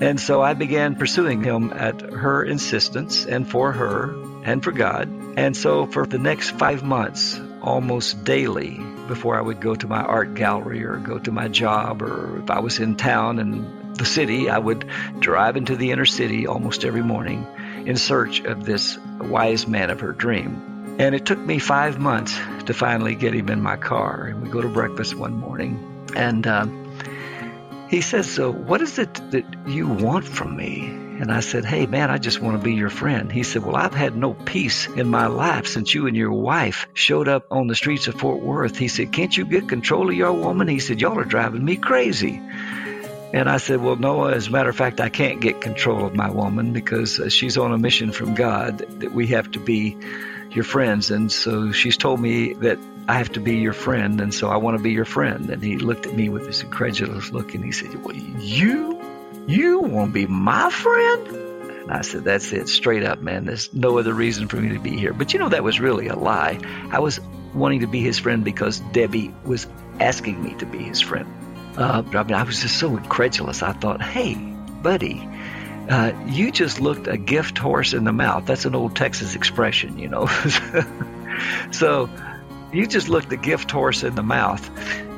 And 0.00 0.18
so 0.18 0.42
I 0.42 0.54
began 0.54 0.96
pursuing 0.96 1.44
him 1.44 1.72
at 1.72 2.00
her 2.00 2.42
insistence 2.42 3.26
and 3.26 3.48
for 3.48 3.72
her 3.72 4.14
and 4.44 4.62
for 4.62 4.72
God. 4.72 5.08
And 5.36 5.56
so 5.56 5.86
for 5.86 6.06
the 6.06 6.18
next 6.18 6.50
five 6.50 6.82
months, 6.82 7.40
almost 7.62 8.24
daily, 8.24 8.78
before 9.08 9.36
I 9.36 9.40
would 9.40 9.60
go 9.60 9.74
to 9.74 9.86
my 9.86 10.02
art 10.02 10.34
gallery 10.34 10.84
or 10.84 10.96
go 10.96 11.18
to 11.18 11.30
my 11.30 11.48
job, 11.48 12.02
or 12.02 12.40
if 12.42 12.50
I 12.50 12.60
was 12.60 12.78
in 12.78 12.96
town 12.96 13.38
in 13.38 13.83
the 13.94 14.04
city, 14.04 14.50
I 14.50 14.58
would 14.58 14.88
drive 15.18 15.56
into 15.56 15.76
the 15.76 15.90
inner 15.90 16.06
city 16.06 16.46
almost 16.46 16.84
every 16.84 17.02
morning 17.02 17.46
in 17.86 17.96
search 17.96 18.40
of 18.40 18.64
this 18.64 18.98
wise 19.20 19.66
man 19.66 19.90
of 19.90 20.00
her 20.00 20.12
dream. 20.12 20.96
And 20.98 21.14
it 21.14 21.26
took 21.26 21.38
me 21.38 21.58
five 21.58 21.98
months 21.98 22.38
to 22.66 22.74
finally 22.74 23.14
get 23.14 23.34
him 23.34 23.48
in 23.48 23.60
my 23.60 23.76
car. 23.76 24.26
And 24.26 24.42
we 24.42 24.48
go 24.48 24.60
to 24.60 24.68
breakfast 24.68 25.14
one 25.16 25.34
morning. 25.34 26.06
And 26.14 26.46
uh, 26.46 26.66
he 27.88 28.00
says, 28.00 28.30
So, 28.30 28.52
what 28.52 28.80
is 28.80 28.98
it 28.98 29.12
that 29.32 29.44
you 29.66 29.88
want 29.88 30.24
from 30.24 30.56
me? 30.56 30.86
And 31.20 31.30
I 31.30 31.40
said, 31.40 31.64
Hey, 31.64 31.86
man, 31.86 32.10
I 32.10 32.18
just 32.18 32.40
want 32.40 32.58
to 32.58 32.64
be 32.64 32.74
your 32.74 32.90
friend. 32.90 33.30
He 33.30 33.42
said, 33.42 33.64
Well, 33.64 33.76
I've 33.76 33.94
had 33.94 34.16
no 34.16 34.34
peace 34.34 34.86
in 34.88 35.08
my 35.08 35.26
life 35.26 35.66
since 35.66 35.94
you 35.94 36.06
and 36.06 36.16
your 36.16 36.32
wife 36.32 36.86
showed 36.94 37.28
up 37.28 37.46
on 37.50 37.66
the 37.66 37.74
streets 37.74 38.06
of 38.08 38.14
Fort 38.14 38.40
Worth. 38.40 38.76
He 38.76 38.88
said, 38.88 39.12
Can't 39.12 39.36
you 39.36 39.44
get 39.44 39.68
control 39.68 40.10
of 40.10 40.16
your 40.16 40.32
woman? 40.32 40.68
He 40.68 40.78
said, 40.78 41.00
Y'all 41.00 41.18
are 41.18 41.24
driving 41.24 41.64
me 41.64 41.76
crazy. 41.76 42.40
And 43.34 43.50
I 43.50 43.56
said, 43.56 43.82
Well, 43.82 43.96
Noah, 43.96 44.32
as 44.32 44.46
a 44.46 44.50
matter 44.52 44.70
of 44.70 44.76
fact, 44.76 45.00
I 45.00 45.08
can't 45.08 45.40
get 45.40 45.60
control 45.60 46.06
of 46.06 46.14
my 46.14 46.30
woman 46.30 46.72
because 46.72 47.18
uh, 47.18 47.28
she's 47.28 47.58
on 47.58 47.72
a 47.72 47.78
mission 47.78 48.12
from 48.12 48.36
God 48.36 48.78
that 49.00 49.10
we 49.10 49.26
have 49.26 49.50
to 49.50 49.58
be 49.58 49.96
your 50.52 50.62
friends. 50.62 51.10
And 51.10 51.32
so 51.32 51.72
she's 51.72 51.96
told 51.96 52.20
me 52.20 52.52
that 52.52 52.78
I 53.08 53.14
have 53.14 53.32
to 53.32 53.40
be 53.40 53.56
your 53.56 53.72
friend, 53.72 54.20
and 54.20 54.32
so 54.32 54.50
I 54.50 54.58
want 54.58 54.76
to 54.76 54.82
be 54.84 54.92
your 54.92 55.04
friend. 55.04 55.50
And 55.50 55.60
he 55.60 55.78
looked 55.78 56.06
at 56.06 56.14
me 56.14 56.28
with 56.28 56.46
this 56.46 56.62
incredulous 56.62 57.32
look, 57.32 57.56
and 57.56 57.64
he 57.64 57.72
said, 57.72 58.04
"Well, 58.04 58.14
you, 58.14 59.02
you 59.48 59.80
want 59.80 60.10
to 60.10 60.14
be 60.14 60.26
my 60.28 60.70
friend?" 60.70 61.26
And 61.26 61.90
I 61.90 62.02
said, 62.02 62.22
"That's 62.22 62.52
it, 62.52 62.68
straight 62.68 63.02
up, 63.02 63.20
man. 63.20 63.46
There's 63.46 63.74
no 63.74 63.98
other 63.98 64.14
reason 64.14 64.46
for 64.46 64.58
me 64.58 64.74
to 64.74 64.78
be 64.78 64.96
here." 64.96 65.12
But 65.12 65.32
you 65.32 65.40
know, 65.40 65.48
that 65.48 65.64
was 65.64 65.80
really 65.80 66.06
a 66.06 66.14
lie. 66.14 66.60
I 66.92 67.00
was 67.00 67.18
wanting 67.52 67.80
to 67.80 67.88
be 67.88 68.00
his 68.00 68.20
friend 68.20 68.44
because 68.44 68.78
Debbie 68.92 69.34
was 69.44 69.66
asking 69.98 70.40
me 70.40 70.54
to 70.58 70.66
be 70.66 70.78
his 70.78 71.00
friend. 71.00 71.26
Uh, 71.76 72.02
I 72.06 72.22
mean, 72.22 72.34
I 72.34 72.42
was 72.42 72.60
just 72.60 72.78
so 72.78 72.96
incredulous. 72.96 73.62
I 73.62 73.72
thought, 73.72 74.02
"Hey, 74.02 74.34
buddy." 74.34 75.28
Uh, 75.88 76.12
you 76.26 76.50
just 76.50 76.80
looked 76.80 77.08
a 77.08 77.18
gift 77.18 77.58
horse 77.58 77.92
in 77.92 78.04
the 78.04 78.12
mouth. 78.12 78.46
That's 78.46 78.64
an 78.64 78.74
old 78.74 78.96
Texas 78.96 79.34
expression, 79.34 79.98
you 79.98 80.08
know. 80.08 80.26
so 81.72 82.08
you 82.72 82.86
just 82.86 83.08
looked 83.08 83.30
a 83.32 83.36
gift 83.36 83.70
horse 83.70 84.02
in 84.02 84.14
the 84.14 84.22
mouth. 84.22 84.68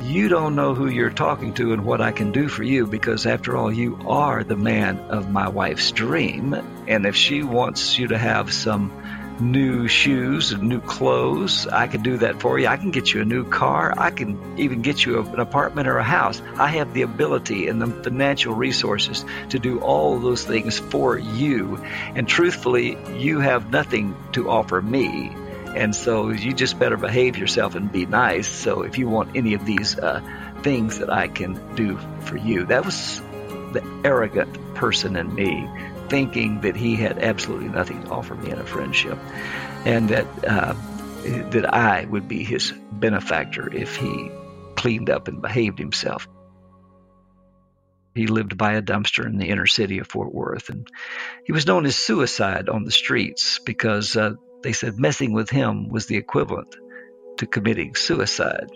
You 0.03 0.29
don't 0.29 0.57
know 0.57 0.75
who 0.75 0.89
you're 0.89 1.11
talking 1.11 1.55
to 1.55 1.73
and 1.73 1.85
what 1.85 2.01
I 2.01 2.13
can 2.13 2.33
do 2.33 2.49
for 2.49 2.63
you 2.63 2.87
because, 2.87 3.27
after 3.27 3.57
all, 3.57 3.73
you 3.73 3.99
are 4.07 4.45
the 4.45 4.57
man 4.57 4.99
of 4.99 5.31
my 5.31 5.49
wife's 5.49 5.91
dream. 5.93 6.55
And 6.87 7.07
if 7.07 7.17
she 7.17 7.43
wants 7.43 7.99
you 7.99 8.09
to 8.09 8.19
have 8.19 8.53
some 8.53 8.93
new 9.41 9.89
shoes 9.89 10.53
and 10.53 10.65
new 10.65 10.81
clothes, 10.81 11.67
I 11.67 11.87
can 11.87 12.03
do 12.03 12.19
that 12.19 12.41
for 12.41 12.59
you. 12.59 12.67
I 12.67 12.77
can 12.77 12.91
get 12.91 13.13
you 13.13 13.21
a 13.21 13.25
new 13.25 13.45
car. 13.45 13.95
I 13.97 14.11
can 14.11 14.59
even 14.59 14.83
get 14.83 15.05
you 15.05 15.21
an 15.21 15.41
apartment 15.41 15.89
or 15.89 15.99
a 15.99 16.05
house. 16.05 16.41
I 16.57 16.69
have 16.69 16.95
the 16.95 17.03
ability 17.03 17.69
and 17.69 17.81
the 17.81 17.87
financial 17.87 18.55
resources 18.55 19.25
to 19.51 19.59
do 19.59 19.81
all 19.81 20.19
those 20.19 20.45
things 20.45 20.79
for 20.79 21.19
you. 21.19 21.77
And 22.15 22.27
truthfully, 22.27 22.97
you 23.17 23.41
have 23.41 23.71
nothing 23.71 24.17
to 24.33 24.51
offer 24.51 24.81
me 24.81 25.35
and 25.77 25.95
so 25.95 26.31
you 26.31 26.55
just 26.55 26.79
better 26.79 26.97
behave 26.97 27.37
yourself 27.37 27.75
and 27.75 27.93
be 27.93 28.07
nice. 28.07 28.49
So 28.49 28.81
if 28.83 28.97
you 28.97 29.11
want 29.11 29.37
any 29.37 29.53
of 29.53 29.67
these 29.67 29.99
uh, 29.99 30.23
things 30.63 31.01
that 31.01 31.11
I 31.11 31.29
can 31.29 31.77
do 31.77 31.99
for 32.21 32.39
you, 32.39 32.65
that 32.67 32.87
was 32.87 33.21
the 33.73 33.85
arrogant 34.03 34.75
person 34.75 35.17
in 35.17 35.35
me 35.35 35.69
thinking 36.09 36.61
that 36.63 36.77
he 36.77 36.97
had 36.97 37.19
absolutely 37.19 37.69
nothing 37.69 38.03
to 38.05 38.11
offer 38.11 38.35
me 38.35 38.51
in 38.51 38.59
a 38.59 38.67
friendship, 38.67 39.19
and 39.85 40.09
that 40.11 40.27
uh, 40.45 40.75
that 41.51 41.73
I 41.75 42.05
would 42.05 42.29
be 42.29 42.45
his 42.45 42.73
benefactor 42.93 43.73
if 43.73 43.97
he 43.97 44.31
cleaned 44.77 45.11
up 45.11 45.29
and 45.29 45.43
behaved 45.43 45.79
himself. 45.79 46.29
He 48.15 48.27
lived 48.27 48.57
by 48.57 48.75
a 48.75 48.83
dumpster 48.83 49.27
in 49.27 49.37
the 49.37 49.49
inner 49.49 49.67
city 49.67 49.99
of 49.99 50.07
Fort 50.07 50.33
Worth, 50.33 50.71
and 50.71 50.89
he 51.45 51.53
was 51.53 51.67
known 51.67 51.85
as 51.85 51.97
suicide 51.97 52.69
on 52.69 52.85
the 52.85 52.91
streets 52.91 53.59
because 53.59 54.17
uh, 54.17 54.35
they 54.63 54.73
said 54.73 54.99
messing 54.99 55.33
with 55.33 55.51
him 55.51 55.89
was 55.89 56.07
the 56.07 56.17
equivalent 56.17 56.75
to 57.39 57.47
committing 57.47 57.95
suicide. 57.95 58.71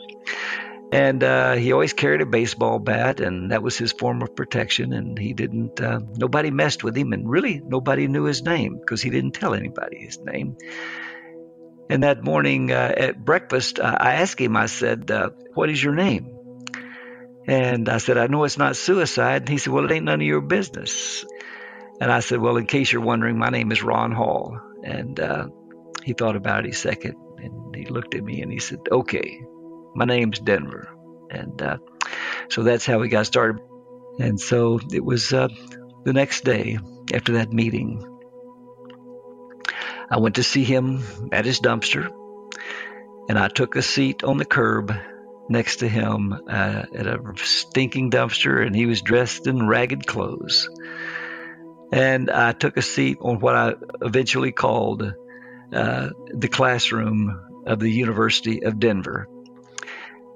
And 0.92 1.22
uh, 1.22 1.54
he 1.54 1.72
always 1.72 1.92
carried 1.92 2.20
a 2.20 2.26
baseball 2.26 2.80
bat, 2.80 3.20
and 3.20 3.52
that 3.52 3.62
was 3.62 3.78
his 3.78 3.92
form 3.92 4.22
of 4.22 4.34
protection. 4.34 4.92
And 4.92 5.16
he 5.16 5.34
didn't, 5.34 5.80
uh, 5.80 6.00
nobody 6.16 6.50
messed 6.50 6.82
with 6.82 6.96
him, 6.96 7.12
and 7.12 7.30
really 7.30 7.60
nobody 7.64 8.08
knew 8.08 8.24
his 8.24 8.42
name 8.42 8.78
because 8.78 9.00
he 9.00 9.10
didn't 9.10 9.32
tell 9.32 9.54
anybody 9.54 9.98
his 9.98 10.18
name. 10.18 10.56
And 11.88 12.02
that 12.02 12.24
morning 12.24 12.72
uh, 12.72 12.92
at 12.96 13.24
breakfast, 13.24 13.78
I 13.80 14.14
asked 14.14 14.40
him, 14.40 14.56
I 14.56 14.66
said, 14.66 15.10
uh, 15.10 15.30
What 15.54 15.70
is 15.70 15.82
your 15.82 15.94
name? 15.94 16.36
And 17.46 17.88
I 17.88 17.98
said, 17.98 18.18
I 18.18 18.26
know 18.26 18.44
it's 18.44 18.58
not 18.58 18.76
suicide. 18.76 19.42
And 19.42 19.48
he 19.48 19.58
said, 19.58 19.72
Well, 19.72 19.84
it 19.84 19.92
ain't 19.92 20.04
none 20.04 20.20
of 20.20 20.26
your 20.26 20.40
business. 20.40 21.24
And 22.00 22.10
I 22.10 22.20
said, 22.20 22.40
Well, 22.40 22.56
in 22.56 22.66
case 22.66 22.92
you're 22.92 23.02
wondering, 23.02 23.38
my 23.38 23.50
name 23.50 23.70
is 23.70 23.82
Ron 23.82 24.10
Hall. 24.12 24.58
And 24.82 25.18
uh, 25.20 25.48
he 26.02 26.14
thought 26.14 26.36
about 26.36 26.66
it 26.66 26.74
a 26.74 26.76
second 26.76 27.14
and 27.42 27.74
he 27.74 27.86
looked 27.86 28.14
at 28.14 28.22
me 28.22 28.42
and 28.42 28.52
he 28.52 28.58
said, 28.58 28.80
Okay, 28.90 29.42
my 29.94 30.04
name's 30.04 30.38
Denver. 30.38 30.88
And 31.30 31.60
uh, 31.62 31.78
so 32.48 32.62
that's 32.62 32.86
how 32.86 32.98
we 32.98 33.08
got 33.08 33.26
started. 33.26 33.62
And 34.18 34.40
so 34.40 34.80
it 34.92 35.04
was 35.04 35.32
uh, 35.32 35.48
the 36.04 36.12
next 36.12 36.44
day 36.44 36.78
after 37.12 37.34
that 37.34 37.52
meeting. 37.52 38.06
I 40.10 40.18
went 40.18 40.36
to 40.36 40.42
see 40.42 40.64
him 40.64 41.04
at 41.30 41.44
his 41.44 41.60
dumpster, 41.60 42.10
and 43.28 43.38
I 43.38 43.48
took 43.48 43.76
a 43.76 43.82
seat 43.82 44.24
on 44.24 44.38
the 44.38 44.44
curb 44.44 44.92
next 45.48 45.76
to 45.76 45.88
him 45.88 46.32
uh, 46.32 46.82
at 46.94 47.06
a 47.06 47.20
stinking 47.36 48.10
dumpster, 48.10 48.64
and 48.66 48.74
he 48.74 48.86
was 48.86 49.02
dressed 49.02 49.46
in 49.46 49.68
ragged 49.68 50.06
clothes. 50.06 50.68
And 51.92 52.30
I 52.30 52.52
took 52.52 52.76
a 52.76 52.82
seat 52.82 53.18
on 53.20 53.40
what 53.40 53.56
I 53.56 53.74
eventually 54.02 54.52
called 54.52 55.14
uh, 55.72 56.08
the 56.26 56.48
classroom 56.48 57.62
of 57.66 57.78
the 57.78 57.90
University 57.90 58.64
of 58.64 58.80
Denver 58.80 59.28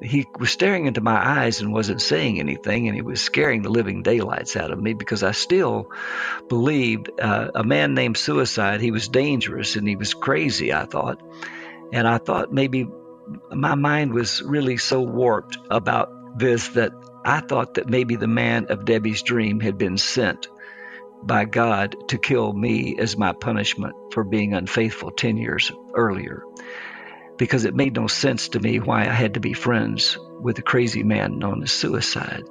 he 0.05 0.27
was 0.39 0.51
staring 0.51 0.87
into 0.87 1.01
my 1.01 1.17
eyes 1.17 1.61
and 1.61 1.73
wasn't 1.73 2.01
saying 2.01 2.39
anything, 2.39 2.87
and 2.89 2.95
he 2.95 3.03
was 3.03 3.21
scaring 3.21 3.63
the 3.63 3.71
living 3.71 4.03
daylights 4.03 4.57
out 4.57 4.71
of 4.71 4.81
me 4.81 4.95
because 4.95 5.23
I 5.23 5.33
still 5.33 5.91
believed 6.49 7.11
uh, 7.21 7.51
a 7.55 7.65
man 7.65 7.95
named 7.95 8.17
Suicide, 8.17 8.81
he 8.81 8.91
was 8.91 9.09
dangerous 9.09 9.77
and 9.77 9.89
he 9.89 9.97
was 9.97 10.15
crazy, 10.15 10.73
I 10.73 10.85
thought. 10.85 11.21
And 11.93 12.07
I 12.07 12.19
thought 12.19 12.53
maybe 12.53 12.87
my 13.51 13.75
mind 13.75 14.13
was 14.13 14.43
really 14.43 14.77
so 14.77 15.01
warped 15.01 15.59
about 15.71 16.39
this 16.39 16.69
that 16.69 16.93
I 17.25 17.41
thought 17.41 17.75
that 17.75 17.89
maybe 17.89 18.17
the 18.17 18.27
man 18.27 18.67
of 18.69 18.85
Debbie's 18.85 19.23
dream 19.23 19.61
had 19.61 19.79
been 19.79 19.97
sent 19.97 20.49
by 21.23 21.47
God 21.47 22.09
to 22.09 22.19
kill 22.19 22.53
me 22.53 22.97
as 22.99 23.17
my 23.17 23.33
punishment 23.33 23.95
for 24.13 24.25
being 24.25 24.53
unfaithful 24.53 25.11
10 25.11 25.39
years 25.39 25.73
earlier 25.95 26.45
because 27.37 27.65
it 27.65 27.75
made 27.75 27.95
no 27.95 28.07
sense 28.07 28.51
to 28.51 28.61
me 28.61 28.79
why 28.79 29.03
I 29.03 29.13
had 29.13 29.35
to 29.35 29.41
be 29.41 29.53
friends 29.53 30.19
with 30.41 30.59
a 30.59 30.63
crazy 30.63 31.03
man 31.03 31.39
known 31.39 31.63
as 31.63 31.73
suicide. 31.73 32.45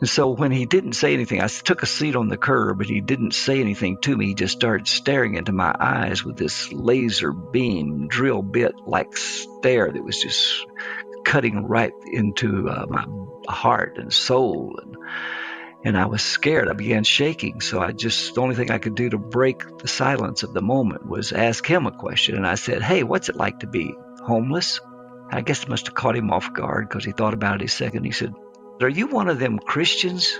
And 0.00 0.08
so 0.08 0.30
when 0.30 0.50
he 0.50 0.66
didn't 0.66 0.94
say 0.94 1.14
anything, 1.14 1.40
I 1.40 1.46
took 1.46 1.84
a 1.84 1.86
seat 1.86 2.16
on 2.16 2.28
the 2.28 2.36
curb, 2.36 2.78
but 2.78 2.88
he 2.88 3.00
didn't 3.00 3.34
say 3.34 3.60
anything 3.60 3.98
to 4.02 4.16
me. 4.16 4.26
He 4.26 4.34
just 4.34 4.56
started 4.56 4.88
staring 4.88 5.36
into 5.36 5.52
my 5.52 5.72
eyes 5.78 6.24
with 6.24 6.36
this 6.36 6.72
laser 6.72 7.32
beam, 7.32 8.08
drill 8.08 8.42
bit 8.42 8.74
like 8.84 9.16
stare 9.16 9.92
that 9.92 10.04
was 10.04 10.20
just 10.20 10.66
cutting 11.24 11.66
right 11.66 11.92
into 12.04 12.68
uh, 12.68 12.86
my 12.88 13.06
heart 13.48 13.96
and 13.98 14.12
soul. 14.12 14.76
And 14.82 14.96
and 15.84 15.98
I 15.98 16.06
was 16.06 16.22
scared. 16.22 16.68
I 16.68 16.74
began 16.74 17.04
shaking. 17.04 17.60
So 17.60 17.80
I 17.80 17.92
just, 17.92 18.34
the 18.34 18.40
only 18.40 18.54
thing 18.54 18.70
I 18.70 18.78
could 18.78 18.94
do 18.94 19.10
to 19.10 19.18
break 19.18 19.78
the 19.78 19.88
silence 19.88 20.42
of 20.42 20.54
the 20.54 20.62
moment 20.62 21.06
was 21.06 21.32
ask 21.32 21.66
him 21.66 21.86
a 21.86 21.92
question. 21.92 22.36
And 22.36 22.46
I 22.46 22.54
said, 22.54 22.82
Hey, 22.82 23.02
what's 23.02 23.28
it 23.28 23.36
like 23.36 23.60
to 23.60 23.66
be 23.66 23.94
homeless? 24.22 24.80
I 25.30 25.40
guess 25.40 25.62
it 25.62 25.68
must 25.68 25.86
have 25.86 25.94
caught 25.94 26.16
him 26.16 26.30
off 26.30 26.52
guard 26.52 26.88
because 26.88 27.04
he 27.04 27.12
thought 27.12 27.34
about 27.34 27.62
it 27.62 27.64
a 27.64 27.68
second. 27.68 28.04
He 28.04 28.12
said, 28.12 28.32
Are 28.80 28.88
you 28.88 29.08
one 29.08 29.28
of 29.28 29.38
them 29.38 29.58
Christians? 29.58 30.38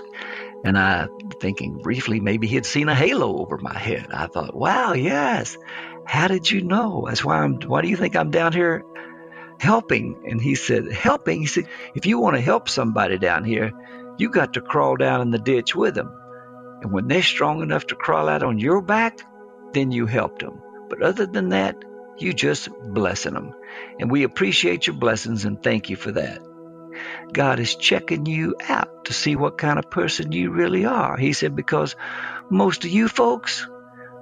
And 0.63 0.77
I, 0.77 1.07
thinking 1.41 1.79
briefly, 1.79 2.21
maybe 2.21 2.47
he 2.47 2.55
had 2.55 2.65
seen 2.65 2.87
a 2.87 2.95
halo 2.95 3.37
over 3.37 3.57
my 3.57 3.77
head. 3.77 4.07
I 4.13 4.27
thought, 4.27 4.55
Wow, 4.55 4.93
yes. 4.93 5.57
How 6.05 6.27
did 6.29 6.49
you 6.49 6.61
know? 6.61 7.05
That's 7.07 7.23
why 7.23 7.39
I'm, 7.39 7.59
why 7.61 7.81
do 7.81 7.89
you 7.89 7.97
think 7.97 8.15
I'm 8.15 8.31
down 8.31 8.53
here 8.53 8.83
helping? 9.59 10.23
And 10.25 10.39
he 10.39 10.55
said, 10.55 10.89
Helping? 10.89 11.41
He 11.41 11.47
said, 11.47 11.67
If 11.95 12.05
you 12.05 12.19
want 12.19 12.37
to 12.37 12.41
help 12.41 12.69
somebody 12.69 13.17
down 13.17 13.43
here, 13.43 13.73
you 14.17 14.29
got 14.29 14.53
to 14.53 14.61
crawl 14.61 14.95
down 14.95 15.21
in 15.21 15.31
the 15.31 15.39
ditch 15.39 15.75
with 15.75 15.95
them. 15.95 16.11
And 16.81 16.91
when 16.91 17.07
they're 17.07 17.23
strong 17.23 17.61
enough 17.61 17.87
to 17.87 17.95
crawl 17.95 18.29
out 18.29 18.43
on 18.43 18.59
your 18.59 18.81
back, 18.81 19.21
then 19.73 19.91
you 19.91 20.05
helped 20.05 20.41
them. 20.41 20.61
But 20.89 21.01
other 21.01 21.25
than 21.25 21.49
that, 21.49 21.83
you 22.17 22.33
just 22.33 22.69
blessing 22.93 23.33
them. 23.33 23.53
And 23.99 24.11
we 24.11 24.23
appreciate 24.23 24.85
your 24.85 24.95
blessings 24.95 25.45
and 25.45 25.61
thank 25.61 25.89
you 25.89 25.95
for 25.95 26.11
that. 26.11 26.41
God 27.31 27.59
is 27.59 27.75
checking 27.75 28.27
you 28.27 28.55
out 28.67 29.05
to 29.05 29.13
see 29.13 29.35
what 29.35 29.57
kind 29.57 29.79
of 29.79 29.89
person 29.89 30.31
you 30.31 30.51
really 30.51 30.85
are. 30.85 31.17
He 31.17 31.33
said, 31.33 31.55
because 31.55 31.95
most 32.51 32.85
of 32.85 32.91
you 32.91 33.07
folks, 33.07 33.67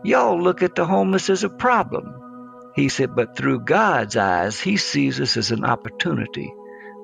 y'all 0.04 0.42
look 0.42 0.64
at 0.64 0.76
the 0.76 0.86
homeless 0.86 1.30
as 1.30 1.44
a 1.44 1.50
problem. 1.50 2.72
He 2.76 2.88
said, 2.88 3.14
but 3.14 3.36
through 3.36 3.62
God's 3.62 4.16
eyes, 4.16 4.60
He 4.60 4.78
sees 4.78 5.20
us 5.20 5.36
as 5.36 5.52
an 5.52 5.66
opportunity 5.66 6.54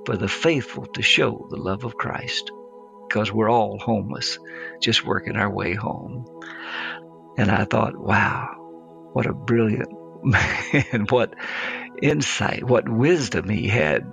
for 0.06 0.16
the 0.16 0.30
faithful 0.30 0.86
to 0.86 1.02
show 1.02 1.48
the 1.50 1.58
love 1.58 1.84
of 1.84 1.98
Christ 1.98 2.52
because 3.08 3.32
we're 3.32 3.50
all 3.50 3.80
homeless, 3.80 4.38
just 4.82 5.06
working 5.06 5.36
our 5.36 5.50
way 5.50 5.74
home. 5.74 6.26
And 7.38 7.52
I 7.52 7.66
thought, 7.66 7.96
wow, 7.96 9.10
what 9.14 9.26
a 9.26 9.34
brilliant 9.34 9.90
man, 10.24 11.08
what 11.10 11.36
insight, 12.02 12.64
what 12.64 12.90
wisdom 12.90 13.50
he 13.50 13.68
had. 13.68 14.04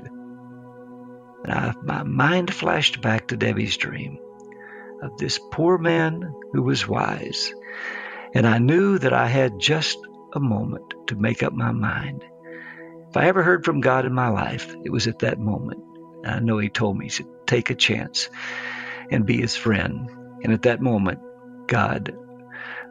And 1.45 1.53
I, 1.53 1.75
my 1.83 2.03
mind 2.03 2.53
flashed 2.53 3.01
back 3.01 3.29
to 3.29 3.37
Debbie's 3.37 3.77
dream 3.77 4.19
of 5.03 5.19
this 5.19 5.39
poor 5.51 5.77
man 5.79 6.35
who 6.53 6.63
was 6.63 6.89
wise. 6.89 7.53
And 8.35 8.47
I 8.47 8.59
knew 8.59 8.99
that 8.99 9.13
I 9.13 9.27
had 9.27 9.59
just 9.59 9.99
a 10.33 10.41
moment 10.41 10.95
to 11.09 11.17
make 11.17 11.43
up 11.43 11.53
my 11.53 11.73
mind. 11.73 12.25
If 13.11 13.17
I 13.17 13.27
ever 13.27 13.43
heard 13.43 13.65
from 13.65 13.81
God 13.81 14.07
in 14.07 14.13
my 14.13 14.29
life, 14.29 14.75
it 14.85 14.91
was 14.91 15.07
at 15.07 15.21
that 15.21 15.39
moment. 15.39 15.83
I 16.25 16.41
know 16.41 16.59
He 16.59 16.69
told 16.69 16.99
me 16.99 17.11
to 17.11 17.25
take 17.47 17.71
a 17.71 17.75
chance 17.75 18.29
and 19.11 19.27
be 19.27 19.41
his 19.41 19.57
friend. 19.57 20.09
And 20.43 20.53
at 20.53 20.63
that 20.63 20.83
moment, 20.83 21.21
God 21.67 22.15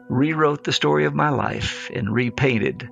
rewrote 0.08 0.64
the 0.64 0.72
story 0.72 1.04
of 1.04 1.14
my 1.14 1.30
life 1.30 1.90
and 1.94 2.12
repainted 2.12 2.88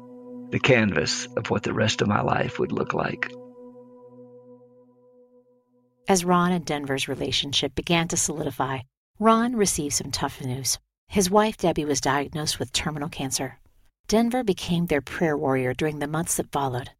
the 0.50 0.58
canvas 0.58 1.26
of 1.36 1.50
what 1.50 1.62
the 1.62 1.74
rest 1.74 2.02
of 2.02 2.08
my 2.08 2.20
life 2.20 2.58
would 2.58 2.72
look 2.72 2.94
like. 2.94 3.32
As 6.08 6.24
Ron 6.24 6.52
and 6.52 6.64
Denver's 6.64 7.08
relationship 7.08 7.74
began 7.74 8.08
to 8.08 8.16
solidify, 8.16 8.80
Ron 9.18 9.56
received 9.56 9.94
some 9.94 10.10
tough 10.10 10.42
news. 10.42 10.78
His 11.06 11.30
wife, 11.30 11.56
Debbie, 11.58 11.84
was 11.84 12.00
diagnosed 12.00 12.58
with 12.58 12.72
terminal 12.72 13.08
cancer. 13.08 13.58
Denver 14.08 14.42
became 14.42 14.86
their 14.86 15.00
prayer 15.00 15.36
warrior 15.36 15.74
during 15.74 15.98
the 15.98 16.08
months 16.08 16.36
that 16.36 16.50
followed. 16.50 16.90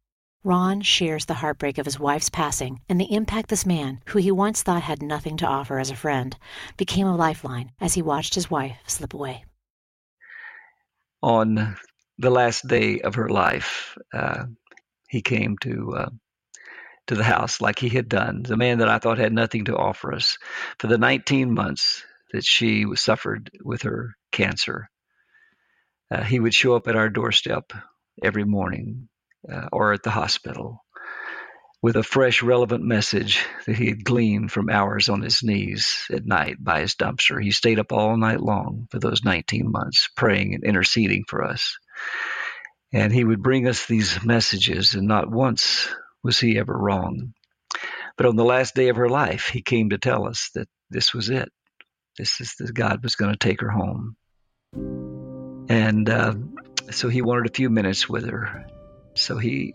Ron 0.45 0.81
shares 0.81 1.23
the 1.25 1.35
heartbreak 1.35 1.77
of 1.77 1.85
his 1.85 1.97
wife's 1.97 2.29
passing 2.29 2.81
and 2.89 2.99
the 2.99 3.13
impact 3.13 3.47
this 3.47 3.65
man, 3.65 4.01
who 4.07 4.19
he 4.19 4.29
once 4.29 4.61
thought 4.61 4.83
had 4.83 5.01
nothing 5.01 5.37
to 5.37 5.47
offer 5.47 5.79
as 5.79 5.89
a 5.89 5.95
friend, 5.95 6.35
became 6.75 7.07
a 7.07 7.15
lifeline 7.15 7.71
as 7.79 7.93
he 7.93 8.01
watched 8.01 8.35
his 8.35 8.51
wife 8.51 8.77
slip 8.85 9.13
away. 9.13 9.45
On 11.21 11.77
the 12.17 12.29
last 12.29 12.67
day 12.67 12.99
of 12.99 13.15
her 13.15 13.29
life, 13.29 13.97
uh, 14.13 14.43
he 15.07 15.21
came 15.21 15.57
to 15.59 15.93
uh, 15.95 16.09
to 17.07 17.15
the 17.15 17.23
house 17.23 17.61
like 17.61 17.79
he 17.79 17.89
had 17.89 18.09
done. 18.09 18.43
The 18.43 18.57
man 18.57 18.79
that 18.79 18.89
I 18.89 18.99
thought 18.99 19.19
had 19.19 19.31
nothing 19.31 19.65
to 19.65 19.77
offer 19.77 20.13
us 20.13 20.37
for 20.77 20.87
the 20.87 20.97
19 20.97 21.53
months 21.53 22.03
that 22.33 22.43
she 22.43 22.85
suffered 22.95 23.49
with 23.63 23.83
her 23.83 24.15
cancer. 24.31 24.89
Uh, 26.11 26.23
he 26.23 26.39
would 26.39 26.53
show 26.53 26.75
up 26.75 26.87
at 26.87 26.95
our 26.97 27.09
doorstep 27.09 27.71
every 28.21 28.43
morning 28.43 29.07
uh, 29.51 29.67
or 29.71 29.93
at 29.93 30.03
the 30.03 30.11
hospital 30.11 30.83
with 31.83 31.97
a 31.97 32.01
fresh, 32.01 32.41
relevant 32.41 32.81
message 32.81 33.45
that 33.65 33.75
he 33.75 33.87
had 33.87 34.05
gleaned 34.05 34.49
from 34.49 34.69
hours 34.69 35.09
on 35.09 35.21
his 35.21 35.43
knees 35.43 36.05
at 36.09 36.25
night 36.25 36.55
by 36.63 36.79
his 36.79 36.95
dumpster. 36.95 37.43
He 37.43 37.51
stayed 37.51 37.77
up 37.77 37.91
all 37.91 38.15
night 38.15 38.39
long 38.39 38.87
for 38.89 38.99
those 38.99 39.25
19 39.25 39.69
months, 39.69 40.07
praying 40.15 40.55
and 40.55 40.63
interceding 40.63 41.25
for 41.27 41.43
us. 41.43 41.77
And 42.93 43.11
he 43.11 43.25
would 43.25 43.43
bring 43.43 43.67
us 43.67 43.85
these 43.85 44.23
messages, 44.23 44.93
and 44.93 45.09
not 45.09 45.29
once 45.29 45.89
was 46.23 46.39
he 46.39 46.57
ever 46.57 46.73
wrong. 46.73 47.33
But 48.15 48.27
on 48.27 48.37
the 48.37 48.45
last 48.45 48.75
day 48.75 48.87
of 48.87 48.95
her 48.95 49.09
life, 49.09 49.49
he 49.49 49.61
came 49.61 49.89
to 49.89 49.97
tell 49.97 50.25
us 50.25 50.51
that 50.55 50.69
this 50.89 51.13
was 51.13 51.29
it. 51.29 51.49
This 52.17 52.39
is 52.39 52.55
that 52.59 52.73
God 52.73 53.03
was 53.03 53.15
going 53.15 53.33
to 53.33 53.37
take 53.37 53.59
her 53.59 53.69
home. 53.69 54.15
And 55.67 56.09
uh, 56.09 56.35
so 56.91 57.09
he 57.09 57.21
wanted 57.21 57.47
a 57.47 57.53
few 57.53 57.69
minutes 57.69 58.07
with 58.07 58.29
her. 58.29 58.67
So 59.15 59.37
he 59.37 59.73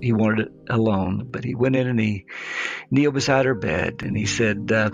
he 0.00 0.12
wanted 0.12 0.46
it 0.46 0.52
alone. 0.68 1.28
But 1.30 1.44
he 1.44 1.54
went 1.54 1.76
in 1.76 1.86
and 1.86 2.00
he 2.00 2.26
kneeled 2.90 3.14
beside 3.14 3.44
her 3.44 3.54
bed 3.54 4.02
and 4.02 4.16
he 4.16 4.26
said, 4.26 4.70
uh, 4.72 4.90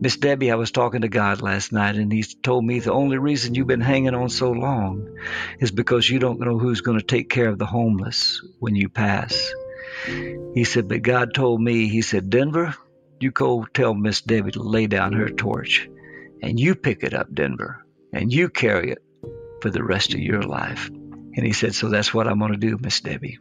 Miss 0.00 0.16
Debbie, 0.16 0.50
I 0.50 0.56
was 0.56 0.70
talking 0.70 1.02
to 1.02 1.08
God 1.08 1.42
last 1.42 1.72
night 1.72 1.96
and 1.96 2.12
he 2.12 2.22
told 2.22 2.64
me 2.64 2.80
the 2.80 2.92
only 2.92 3.18
reason 3.18 3.54
you've 3.54 3.66
been 3.66 3.80
hanging 3.80 4.14
on 4.14 4.28
so 4.28 4.52
long 4.52 5.18
is 5.60 5.70
because 5.70 6.08
you 6.08 6.18
don't 6.18 6.40
know 6.40 6.58
who's 6.58 6.80
going 6.80 6.98
to 6.98 7.04
take 7.04 7.30
care 7.30 7.48
of 7.48 7.58
the 7.58 7.66
homeless 7.66 8.40
when 8.58 8.74
you 8.74 8.88
pass. 8.88 9.52
He 10.06 10.64
said, 10.64 10.88
but 10.88 11.02
God 11.02 11.34
told 11.34 11.60
me, 11.60 11.88
he 11.88 12.02
said, 12.02 12.30
Denver, 12.30 12.74
you 13.20 13.30
go 13.30 13.64
tell 13.64 13.94
Miss 13.94 14.20
Debbie 14.20 14.52
to 14.52 14.62
lay 14.62 14.86
down 14.86 15.12
her 15.12 15.28
torch 15.28 15.88
and 16.42 16.60
you 16.60 16.74
pick 16.74 17.02
it 17.02 17.14
up, 17.14 17.32
Denver, 17.32 17.84
and 18.12 18.32
you 18.32 18.48
carry 18.48 18.90
it 18.90 18.98
for 19.62 19.70
the 19.70 19.82
rest 19.82 20.12
of 20.12 20.20
your 20.20 20.42
life. 20.42 20.90
And 21.36 21.44
he 21.44 21.52
said, 21.52 21.74
so 21.74 21.88
that's 21.88 22.14
what 22.14 22.28
I'm 22.28 22.38
going 22.38 22.52
to 22.52 22.58
do, 22.58 22.78
Miss 22.80 23.00
Debbie. 23.00 23.38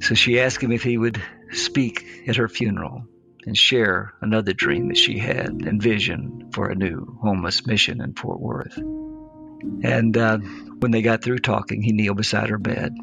So 0.00 0.14
she 0.14 0.40
asked 0.40 0.62
him 0.62 0.72
if 0.72 0.82
he 0.82 0.96
would 0.96 1.22
speak 1.50 2.06
at 2.26 2.36
her 2.36 2.48
funeral 2.48 3.04
and 3.44 3.56
share 3.56 4.14
another 4.20 4.52
dream 4.52 4.88
that 4.88 4.96
she 4.96 5.18
had 5.18 5.48
and 5.48 5.82
vision 5.82 6.50
for 6.52 6.68
a 6.68 6.74
new 6.74 7.18
homeless 7.22 7.66
mission 7.66 8.00
in 8.00 8.14
Fort 8.14 8.40
Worth. 8.40 8.76
And 8.76 10.16
uh, 10.16 10.38
when 10.78 10.92
they 10.92 11.02
got 11.02 11.22
through 11.22 11.38
talking, 11.38 11.82
he 11.82 11.92
kneeled 11.92 12.16
beside 12.16 12.50
her 12.50 12.58
bed. 12.58 12.94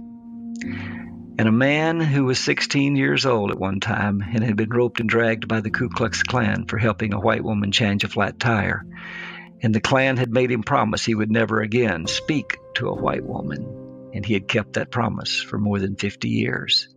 And 1.38 1.50
a 1.50 1.52
man 1.52 2.00
who 2.00 2.24
was 2.24 2.40
16 2.40 2.96
years 2.96 3.26
old 3.26 3.52
at 3.52 3.60
one 3.60 3.82
time 3.82 4.22
and 4.22 4.42
had 4.42 4.56
been 4.56 4.70
roped 4.70 5.02
and 5.02 5.10
dragged 5.10 5.48
by 5.50 5.60
the 5.60 5.70
Ku 5.70 5.90
Klux 5.90 6.24
Klan 6.24 6.66
for 6.66 6.78
helping 6.78 7.14
a 7.14 7.20
white 7.20 7.44
woman 7.44 7.74
change 7.74 8.06
a 8.06 8.08
flat 8.08 8.40
tire. 8.40 8.86
And 9.62 9.74
the 9.74 9.82
Klan 9.82 10.18
had 10.18 10.32
made 10.32 10.52
him 10.52 10.64
promise 10.64 11.04
he 11.04 11.16
would 11.16 11.32
never 11.32 11.62
again 11.62 12.08
speak 12.08 12.58
to 12.76 12.90
a 12.90 12.96
white 12.96 13.26
woman 13.26 13.86
and 14.16 14.26
he 14.26 14.34
had 14.34 14.48
kept 14.48 14.74
that 14.74 14.92
promise 14.92 15.42
for 15.42 15.58
more 15.58 15.78
than 15.78 15.98
50 15.98 16.30
years. 16.30 16.88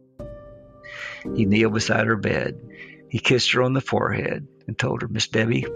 He 1.34 1.44
kneeled 1.44 1.74
beside 1.74 2.06
her 2.06 2.16
bed. 2.16 2.60
He 3.08 3.18
kissed 3.18 3.52
her 3.52 3.62
on 3.62 3.72
the 3.72 3.80
forehead 3.80 4.46
and 4.68 4.78
told 4.78 5.02
her, 5.02 5.08
Miss 5.08 5.26
Debbie, 5.26 5.66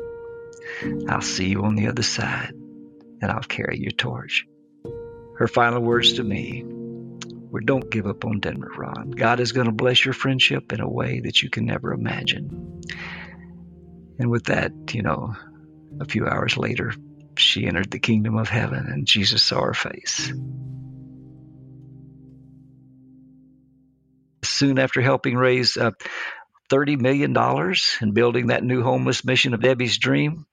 I'll 1.09 1.21
see 1.21 1.49
you 1.49 1.65
on 1.65 1.75
the 1.75 1.89
other 1.89 2.03
side 2.03 2.53
and 3.21 3.31
I'll 3.31 3.41
carry 3.41 3.79
your 3.81 3.91
torch. 3.91 4.47
Her 5.37 5.49
final 5.49 5.81
words 5.81 6.15
to 6.15 6.23
me 6.23 6.63
were, 6.65 7.61
Don't 7.61 7.91
give 7.91 8.07
up 8.07 8.25
on 8.25 8.39
Denver, 8.39 8.71
Ron. 8.77 9.11
God 9.11 9.41
is 9.41 9.51
going 9.51 9.67
to 9.67 9.73
bless 9.73 10.05
your 10.05 10.15
friendship 10.15 10.73
in 10.73 10.81
a 10.81 10.89
way 10.89 11.21
that 11.21 11.43
you 11.43 11.51
can 11.51 11.67
never 11.67 11.93
imagine. 11.93 12.83
And 14.21 14.31
with 14.31 14.45
that, 14.45 14.73
you 14.93 15.03
know, 15.03 15.35
a 16.03 16.05
few 16.05 16.27
hours 16.27 16.57
later, 16.57 16.93
she 17.39 17.67
entered 17.67 17.91
the 17.91 17.99
kingdom 17.99 18.37
of 18.37 18.49
heaven 18.49 18.87
and 18.87 19.07
Jesus 19.07 19.43
saw 19.43 19.63
her 19.63 19.75
face. 19.75 20.33
soon 24.63 24.79
after 24.79 25.01
helping 25.01 25.37
raise 25.37 25.77
uh, 25.77 25.91
$30 26.71 27.01
million 27.01 27.37
and 28.01 28.15
building 28.15 28.47
that 28.47 28.63
new 28.63 28.83
homeless 28.83 29.25
mission 29.25 29.55
of 29.55 29.61
Debbie's 29.61 29.99
dream, 29.99 30.47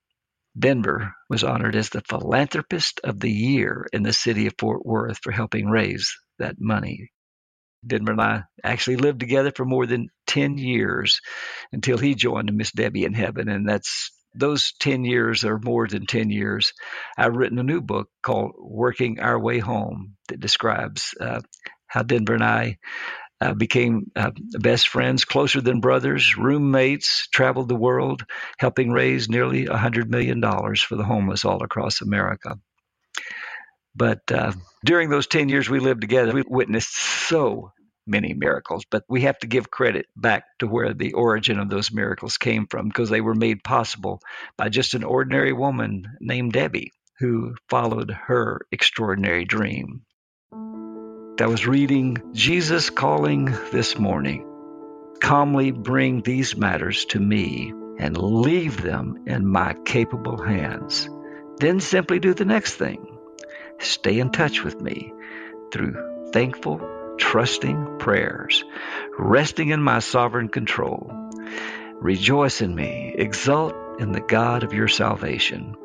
Denver 0.58 1.14
was 1.28 1.44
honored 1.44 1.76
as 1.76 1.90
the 1.90 2.02
Philanthropist 2.08 3.00
of 3.04 3.20
the 3.20 3.30
Year 3.30 3.86
in 3.92 4.02
the 4.02 4.12
city 4.12 4.46
of 4.48 4.54
Fort 4.58 4.84
Worth 4.84 5.18
for 5.22 5.30
helping 5.30 5.68
raise 5.68 6.16
that 6.38 6.56
money. 6.58 7.12
Denver 7.86 8.12
and 8.12 8.20
I 8.20 8.42
actually 8.64 8.96
lived 8.96 9.20
together 9.20 9.52
for 9.54 9.64
more 9.64 9.86
than 9.86 10.08
10 10.26 10.58
years 10.58 11.20
until 11.72 11.96
he 11.96 12.14
joined 12.14 12.52
Miss 12.52 12.72
Debbie 12.72 13.04
in 13.04 13.14
heaven. 13.14 13.48
And 13.48 13.68
that's 13.68 14.10
those 14.34 14.72
10 14.80 15.04
years 15.04 15.44
or 15.44 15.58
more 15.58 15.86
than 15.86 16.06
10 16.06 16.30
years. 16.30 16.72
I've 17.16 17.36
written 17.36 17.58
a 17.58 17.64
new 17.64 17.80
book 17.80 18.08
called 18.22 18.52
Working 18.58 19.20
Our 19.20 19.38
Way 19.38 19.58
Home 19.58 20.16
that 20.28 20.40
describes 20.40 21.14
uh, 21.20 21.40
how 21.86 22.02
Denver 22.02 22.34
and 22.34 22.44
I 22.44 22.78
uh, 23.40 23.54
became 23.54 24.10
uh, 24.14 24.30
best 24.36 24.88
friends, 24.88 25.24
closer 25.24 25.60
than 25.60 25.80
brothers, 25.80 26.36
roommates, 26.36 27.26
traveled 27.32 27.68
the 27.68 27.74
world, 27.74 28.24
helping 28.58 28.90
raise 28.90 29.28
nearly 29.28 29.66
$100 29.66 30.08
million 30.08 30.42
for 30.42 30.96
the 30.96 31.04
homeless 31.04 31.44
all 31.44 31.62
across 31.62 32.02
America. 32.02 32.58
But 33.94 34.20
uh, 34.30 34.52
during 34.84 35.08
those 35.08 35.26
10 35.26 35.48
years 35.48 35.68
we 35.68 35.80
lived 35.80 36.00
together, 36.00 36.32
we 36.32 36.44
witnessed 36.46 36.94
so 36.94 37.72
many 38.06 38.34
miracles, 38.34 38.84
but 38.90 39.04
we 39.08 39.22
have 39.22 39.38
to 39.38 39.46
give 39.46 39.70
credit 39.70 40.06
back 40.16 40.44
to 40.58 40.66
where 40.66 40.94
the 40.94 41.12
origin 41.12 41.58
of 41.58 41.68
those 41.70 41.92
miracles 41.92 42.38
came 42.38 42.66
from 42.66 42.88
because 42.88 43.10
they 43.10 43.20
were 43.20 43.34
made 43.34 43.62
possible 43.62 44.20
by 44.56 44.68
just 44.68 44.94
an 44.94 45.04
ordinary 45.04 45.52
woman 45.52 46.06
named 46.20 46.52
Debbie 46.52 46.92
who 47.18 47.54
followed 47.68 48.10
her 48.10 48.62
extraordinary 48.72 49.44
dream. 49.44 50.02
I 51.40 51.46
was 51.46 51.66
reading 51.66 52.18
Jesus 52.32 52.90
Calling 52.90 53.46
this 53.72 53.98
morning. 53.98 54.46
Calmly 55.20 55.70
bring 55.70 56.20
these 56.20 56.54
matters 56.54 57.06
to 57.06 57.18
me 57.18 57.72
and 57.98 58.16
leave 58.16 58.82
them 58.82 59.24
in 59.26 59.46
my 59.46 59.74
capable 59.86 60.42
hands. 60.42 61.08
Then 61.58 61.80
simply 61.80 62.18
do 62.18 62.34
the 62.34 62.44
next 62.44 62.74
thing. 62.74 63.18
Stay 63.78 64.18
in 64.18 64.30
touch 64.30 64.62
with 64.62 64.80
me 64.82 65.12
through 65.72 66.30
thankful, 66.32 66.78
trusting 67.20 67.98
prayers, 67.98 68.64
resting 69.16 69.68
in 69.68 69.82
my 69.82 69.98
sovereign 70.00 70.48
control. 70.48 71.12
Rejoice 72.00 72.62
in 72.62 72.74
me, 72.74 73.14
exult 73.16 73.74
in 74.00 74.10
the 74.10 74.22
God 74.22 74.64
of 74.64 74.72
your 74.72 74.88
salvation. 74.88 75.76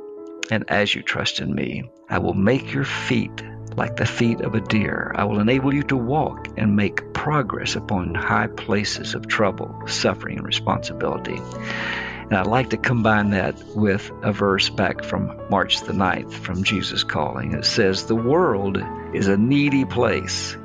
And 0.50 0.64
as 0.70 0.96
you 0.96 1.04
trust 1.04 1.42
in 1.42 1.54
me, 1.54 1.92
I 2.10 2.20
will 2.20 2.34
make 2.34 2.74
your 2.74 2.86
feet 2.86 3.44
like 3.76 3.98
the 3.98 4.06
feet 4.06 4.40
of 4.42 4.56
a 4.56 4.62
deer. 4.62 5.12
I 5.14 5.26
will 5.26 5.40
enable 5.40 5.74
you 5.74 5.84
to 5.84 5.98
walk 5.98 6.48
and 6.58 6.78
make 6.78 7.14
progress 7.14 7.76
upon 7.76 8.16
high 8.16 8.48
places 8.48 9.14
of 9.14 9.28
trouble, 9.28 9.84
suffering, 9.88 10.38
and 10.38 10.48
responsibility. 10.48 11.36
And 11.36 12.34
I'd 12.34 12.48
like 12.48 12.70
to 12.70 12.78
combine 12.78 13.32
that 13.32 13.62
with 13.76 14.10
a 14.24 14.32
verse 14.32 14.70
back 14.70 15.04
from 15.04 15.38
March 15.50 15.82
the 15.82 15.94
9th 15.94 16.32
from 16.32 16.64
Jesus 16.64 17.04
Calling. 17.04 17.54
It 17.54 17.66
says, 17.66 18.06
The 18.06 18.16
world 18.16 18.82
is 19.14 19.28
a 19.28 19.38
needy 19.38 19.84
place. 19.84 20.58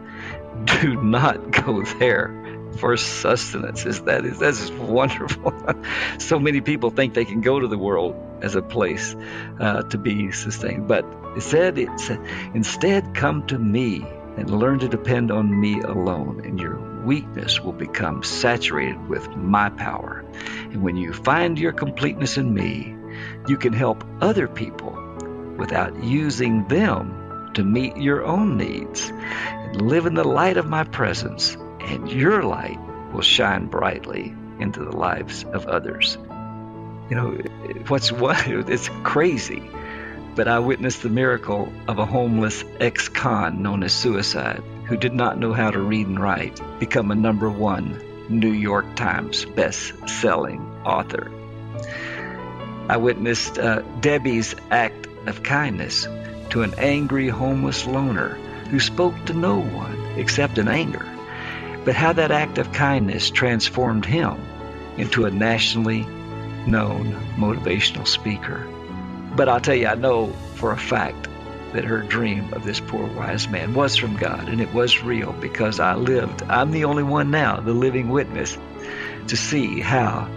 Do 0.65 1.03
not 1.03 1.51
go 1.51 1.83
there 1.83 2.41
for 2.79 2.97
sustenance. 2.97 3.85
Is 3.87 4.03
that 4.03 4.25
is 4.25 4.39
that 4.39 4.51
is 4.51 4.71
wonderful. 4.73 5.53
so 6.19 6.39
many 6.39 6.61
people 6.61 6.91
think 6.91 7.15
they 7.15 7.25
can 7.25 7.41
go 7.41 7.61
to 7.61 7.67
the 7.67 7.79
world 7.79 8.15
as 8.43 8.55
a 8.55 8.63
place 8.63 9.15
uh, 9.59 9.83
to 9.83 9.99
be 9.99 10.33
sustained, 10.33 10.89
but 10.89 11.05
it 11.37 11.43
said 11.43 11.79
it's 11.79 12.11
instead 12.55 13.15
come 13.15 13.47
to 13.49 13.59
me 13.59 14.05
and 14.37 14.51
learn 14.51 14.79
to 14.79 14.89
depend 14.89 15.31
on 15.31 15.61
me 15.61 15.81
alone, 15.81 16.43
and 16.45 16.59
your 16.59 16.79
weakness 17.05 17.61
will 17.61 17.73
become 17.73 18.23
saturated 18.23 19.09
with 19.09 19.29
my 19.37 19.69
power. 19.71 20.25
And 20.71 20.83
when 20.83 20.97
you 20.97 21.13
find 21.13 21.59
your 21.59 21.73
completeness 21.73 22.39
in 22.39 22.55
me, 22.55 22.97
you 23.49 23.57
can 23.57 23.73
help 23.73 24.05
other 24.21 24.49
people 24.49 24.97
without 25.59 26.03
using 26.03 26.67
them 26.69 27.20
to 27.55 27.65
meet 27.65 27.97
your 27.97 28.25
own 28.25 28.57
needs 28.57 29.13
live 29.75 30.07
in 30.07 30.15
the 30.15 30.25
light 30.25 30.57
of 30.57 30.67
my 30.67 30.85
presence 30.85 31.57
and 31.81 32.11
your 32.11 32.43
light 32.43 32.79
will 33.13 33.23
shine 33.23 33.67
brightly 33.67 34.35
into 34.59 34.85
the 34.85 34.97
lives 34.97 35.45
of 35.45 35.67
others. 35.67 36.19
You 37.09 37.17
know, 37.17 37.31
what's 37.89 38.13
what? 38.13 38.47
It's 38.47 38.89
crazy. 39.03 39.69
But 40.35 40.47
I 40.47 40.61
witnessed 40.61 41.03
the 41.03 41.09
miracle 41.09 41.73
of 41.89 41.99
a 41.99 42.07
homeless 42.07 42.65
ex 42.79 43.09
con 43.09 43.63
known 43.63 43.83
as 43.83 43.93
suicide 43.93 44.63
who 44.85 44.97
did 44.97 45.13
not 45.13 45.39
know 45.39 45.53
how 45.53 45.71
to 45.71 45.81
read 45.81 46.07
and 46.07 46.21
write 46.21 46.61
become 46.79 47.11
a 47.11 47.17
number 47.17 47.51
one 47.51 48.01
New 48.29 48.53
York 48.53 48.95
Times 48.95 49.45
best 49.45 50.09
selling 50.09 50.61
author. 50.85 51.31
I 52.89 52.97
witnessed 52.97 53.59
uh, 53.59 53.83
Debbie's 54.01 54.55
act 54.71 55.09
of 55.27 55.43
kindness 55.43 56.07
to 56.51 56.63
an 56.63 56.75
angry 56.79 57.29
homeless 57.29 57.87
loner 57.87 58.35
who 58.71 58.81
spoke 58.81 59.25
to 59.27 59.33
no 59.33 59.59
one 59.61 59.97
except 60.17 60.59
in 60.59 60.69
anger 60.69 61.07
but 61.85 61.95
how 61.95 62.13
that 62.13 62.31
act 62.31 62.59
of 62.59 62.73
kindness 62.73 63.31
transformed 63.31 64.05
him 64.05 64.39
into 64.97 65.25
a 65.25 65.31
nationally 65.31 66.03
known 66.67 67.15
motivational 67.37 68.07
speaker. 68.07 68.67
But 69.35 69.49
I'll 69.49 69.61
tell 69.61 69.75
you, 69.75 69.87
I 69.87 69.95
know 69.95 70.33
for 70.57 70.73
a 70.73 70.77
fact 70.77 71.29
that 71.73 71.85
her 71.85 72.03
dream 72.03 72.53
of 72.53 72.65
this 72.65 72.81
poor 72.81 73.07
wise 73.07 73.49
man 73.49 73.75
was 73.75 73.97
from 73.97 74.17
God 74.17 74.49
and 74.49 74.61
it 74.61 74.75
was 74.75 75.03
real 75.03 75.33
because 75.33 75.81
I 75.81 75.95
lived. 75.95 76.43
I'm 76.43 76.73
the 76.73 76.85
only 76.85 77.05
one 77.05 77.31
now, 77.31 77.61
the 77.61 77.73
living 77.73 78.09
witness, 78.09 78.59
to 79.29 79.37
see 79.37 79.81
how 79.81 80.29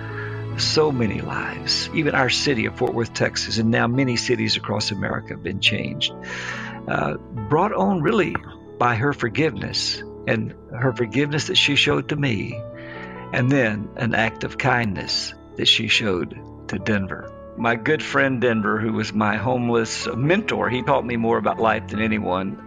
so 0.60 0.92
many 0.92 1.22
lives, 1.22 1.90
even 1.94 2.16
our 2.16 2.30
city 2.30 2.66
of 2.66 2.78
Fort 2.78 2.94
Worth, 2.94 3.14
Texas, 3.14 3.58
and 3.58 3.72
now 3.72 3.88
many 3.88 4.16
cities 4.16 4.58
across 4.58 4.92
America 4.92 5.30
have 5.30 5.44
been 5.44 5.60
changed, 5.60 6.14
uh, 6.88 7.16
brought 7.18 7.74
on 7.74 8.02
really 8.02 8.36
by 8.78 8.96
her 8.96 9.14
forgiveness 9.14 10.04
and 10.28 10.54
her 10.78 10.94
forgiveness 10.94 11.48
that 11.48 11.58
she 11.58 11.76
showed 11.76 12.10
to 12.10 12.16
me, 12.16 12.60
and 13.34 13.52
then 13.52 13.90
an 13.96 14.16
act 14.16 14.44
of 14.44 14.58
kindness 14.58 15.34
that 15.58 15.68
she 15.68 15.88
showed 15.88 16.40
to 16.68 16.80
Denver. 16.80 17.32
My 17.58 17.76
good 17.76 18.02
friend 18.02 18.42
Denver, 18.42 18.80
who 18.80 18.94
was 18.94 19.14
my 19.14 19.38
homeless 19.38 20.08
mentor, 20.16 20.70
he 20.70 20.82
taught 20.82 21.06
me 21.06 21.18
more 21.18 21.38
about 21.38 21.60
life 21.60 21.88
than 21.88 22.02
anyone. 22.02 22.58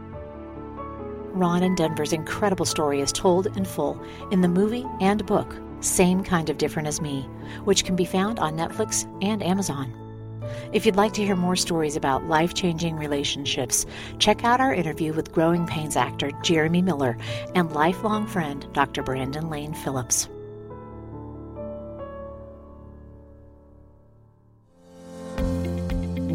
Ron, 1.32 1.62
and 1.62 1.76
Denver's 1.76 2.12
incredible 2.12 2.64
story 2.64 3.00
is 3.00 3.12
told 3.12 3.46
in 3.58 3.64
full 3.64 4.00
in 4.30 4.40
the 4.40 4.48
movie 4.48 4.86
and 5.00 5.24
book, 5.26 5.54
Same 5.80 6.22
Kind 6.22 6.50
of 6.50 6.58
Different 6.58 6.88
as 6.88 7.00
Me, 7.00 7.22
which 7.64 7.84
can 7.84 7.96
be 7.96 8.04
found 8.04 8.38
on 8.38 8.56
Netflix 8.56 9.06
and 9.22 9.42
Amazon. 9.42 9.92
If 10.72 10.86
you'd 10.86 10.96
like 10.96 11.12
to 11.14 11.24
hear 11.24 11.36
more 11.36 11.56
stories 11.56 11.96
about 11.96 12.28
life 12.28 12.54
changing 12.54 12.96
relationships, 12.96 13.86
check 14.18 14.44
out 14.44 14.60
our 14.60 14.74
interview 14.74 15.12
with 15.12 15.32
Growing 15.32 15.66
Pains 15.66 15.96
actor 15.96 16.30
Jeremy 16.42 16.82
Miller 16.82 17.16
and 17.54 17.72
lifelong 17.72 18.26
friend 18.26 18.66
Dr. 18.72 19.02
Brandon 19.02 19.50
Lane 19.50 19.74
Phillips. 19.74 20.28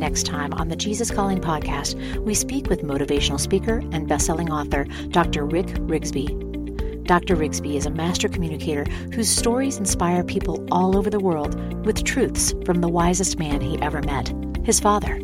Next 0.02 0.26
time 0.26 0.52
on 0.54 0.68
the 0.68 0.76
Jesus 0.76 1.12
Calling 1.12 1.39
podcast, 1.39 1.96
we 2.22 2.34
speak 2.34 2.68
with 2.68 2.82
motivational 2.82 3.39
speaker 3.39 3.84
and 3.92 4.08
best-selling 4.08 4.52
author 4.52 4.86
Dr. 5.10 5.46
Rick 5.46 5.68
Rigsby 5.68 6.51
Dr. 7.12 7.36
Rigsby 7.36 7.76
is 7.76 7.86
a 7.86 7.89
master 7.89 8.30
communicator 8.30 8.86
whose 9.14 9.28
stories 9.28 9.78
inspire 9.78 10.24
people 10.24 10.66
all 10.72 10.95
over 10.95 11.09
the 11.09 11.20
world 11.20 11.55
with 11.86 12.05
truths 12.05 12.55
from 12.64 12.80
the 12.80 12.88
wisest 12.88 13.38
man 13.38 13.59
he 13.59 13.78
ever 13.82 14.01
met, 14.01 14.34
his 14.64 14.80
father. 14.80 15.20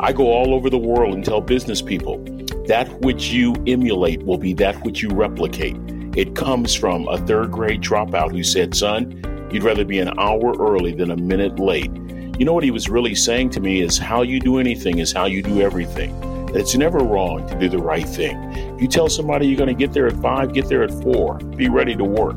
I 0.00 0.12
go 0.12 0.32
all 0.32 0.52
over 0.52 0.68
the 0.68 0.78
world 0.78 1.14
and 1.14 1.24
tell 1.24 1.40
business 1.40 1.80
people 1.80 2.18
that 2.66 2.88
which 3.02 3.28
you 3.28 3.54
emulate 3.68 4.24
will 4.24 4.36
be 4.36 4.52
that 4.54 4.82
which 4.82 5.00
you 5.00 5.10
replicate. 5.10 5.76
It 6.16 6.34
comes 6.34 6.74
from 6.74 7.06
a 7.06 7.18
third 7.18 7.52
grade 7.52 7.80
dropout 7.80 8.32
who 8.32 8.42
said, 8.42 8.74
Son, 8.74 9.48
you'd 9.52 9.62
rather 9.62 9.84
be 9.84 10.00
an 10.00 10.18
hour 10.18 10.56
early 10.58 10.92
than 10.92 11.12
a 11.12 11.16
minute 11.16 11.60
late. 11.60 11.92
You 12.36 12.44
know 12.44 12.52
what 12.52 12.64
he 12.64 12.72
was 12.72 12.88
really 12.88 13.14
saying 13.14 13.50
to 13.50 13.60
me 13.60 13.80
is 13.80 13.96
how 13.96 14.22
you 14.22 14.40
do 14.40 14.58
anything 14.58 14.98
is 14.98 15.12
how 15.12 15.26
you 15.26 15.40
do 15.40 15.60
everything. 15.60 16.12
It's 16.52 16.74
never 16.74 16.98
wrong 16.98 17.46
to 17.48 17.58
do 17.60 17.68
the 17.68 17.78
right 17.78 18.06
thing. 18.06 18.36
You 18.82 18.88
tell 18.88 19.08
somebody 19.08 19.46
you're 19.46 19.56
going 19.56 19.68
to 19.68 19.74
get 19.74 19.92
there 19.92 20.08
at 20.08 20.16
five, 20.16 20.54
get 20.54 20.68
there 20.68 20.82
at 20.82 20.90
four. 21.04 21.38
Be 21.38 21.68
ready 21.68 21.94
to 21.94 22.02
work. 22.02 22.36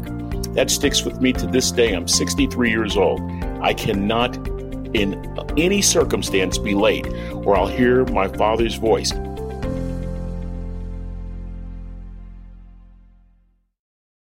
That 0.53 0.69
sticks 0.69 1.03
with 1.03 1.19
me 1.19 1.33
to 1.33 1.47
this 1.47 1.71
day. 1.71 1.91
I'm 1.91 2.07
63 2.07 2.69
years 2.69 2.95
old. 2.95 3.19
I 3.63 3.73
cannot, 3.73 4.37
in 4.95 5.15
any 5.57 5.81
circumstance, 5.81 6.59
be 6.59 6.75
late, 6.75 7.07
or 7.33 7.57
I'll 7.57 7.65
hear 7.65 8.05
my 8.05 8.27
father's 8.27 8.75
voice. 8.75 9.11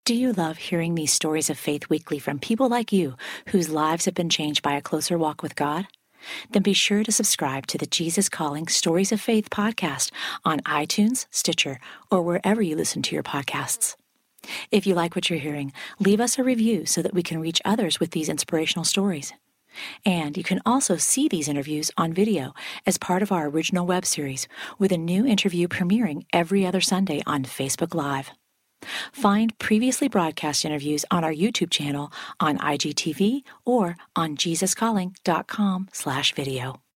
Do 0.05 0.15
you 0.15 0.35
love 0.35 0.59
hearing 0.59 0.95
these 0.95 1.15
stories 1.15 1.49
of 1.49 1.59
faith 1.59 1.89
weekly 1.89 2.19
from 2.19 2.39
people 2.39 2.69
like 2.69 2.93
you 2.93 3.15
whose 3.47 3.71
lives 3.71 4.05
have 4.05 4.13
been 4.13 4.29
changed 4.29 4.63
by 4.63 4.75
a 4.75 4.83
closer 4.83 5.17
walk 5.17 5.43
with 5.43 5.57
God? 5.57 5.87
Then 6.51 6.63
be 6.63 6.73
sure 6.73 7.03
to 7.05 7.13
subscribe 7.13 7.67
to 7.69 7.79
the 7.79 7.87
Jesus 7.87 8.29
Calling 8.29 8.69
Stories 8.69 9.13
of 9.13 9.21
Faith 9.21 9.51
podcast 9.51 10.11
on 10.45 10.61
iTunes, 10.61 11.27
Stitcher, 11.31 11.81
or 12.11 12.23
wherever 12.23 12.63
you 12.63 12.77
listen 12.77 13.03
to 13.03 13.15
your 13.15 13.23
podcasts. 13.23 13.97
If 14.71 14.87
you 14.87 14.95
like 14.95 15.15
what 15.15 15.31
you're 15.31 15.39
hearing, 15.39 15.73
leave 15.99 16.21
us 16.21 16.39
a 16.39 16.45
review 16.45 16.87
so 16.87 17.03
that 17.03 17.15
we 17.15 17.23
can 17.23 17.41
reach 17.41 17.63
others 17.65 18.01
with 18.01 18.11
these 18.11 18.29
inspirational 18.29 18.85
stories. 18.85 19.33
And 20.05 20.37
you 20.37 20.45
can 20.45 20.61
also 20.67 20.97
see 20.97 21.29
these 21.29 21.49
interviews 21.49 21.91
on 21.97 22.13
video 22.13 22.55
as 22.87 22.99
part 22.99 23.23
of 23.23 23.33
our 23.33 23.49
original 23.49 23.87
web 23.87 24.05
series, 24.05 24.47
with 24.79 24.93
a 24.93 24.99
new 24.99 25.27
interview 25.27 25.69
premiering 25.69 26.27
every 26.33 26.67
other 26.67 26.81
Sunday 26.81 27.23
on 27.27 27.45
Facebook 27.45 27.95
Live. 27.95 28.33
Find 29.13 29.59
previously 29.59 30.09
broadcast 30.09 30.65
interviews 30.65 31.07
on 31.11 31.25
our 31.25 31.33
YouTube 31.33 31.71
channel 31.71 32.13
on 32.39 32.59
IGTV 32.59 33.43
or 33.65 33.97
on 34.15 34.37
jesuscalling.com 34.37 35.89
slash 35.93 36.35
video. 36.35 36.83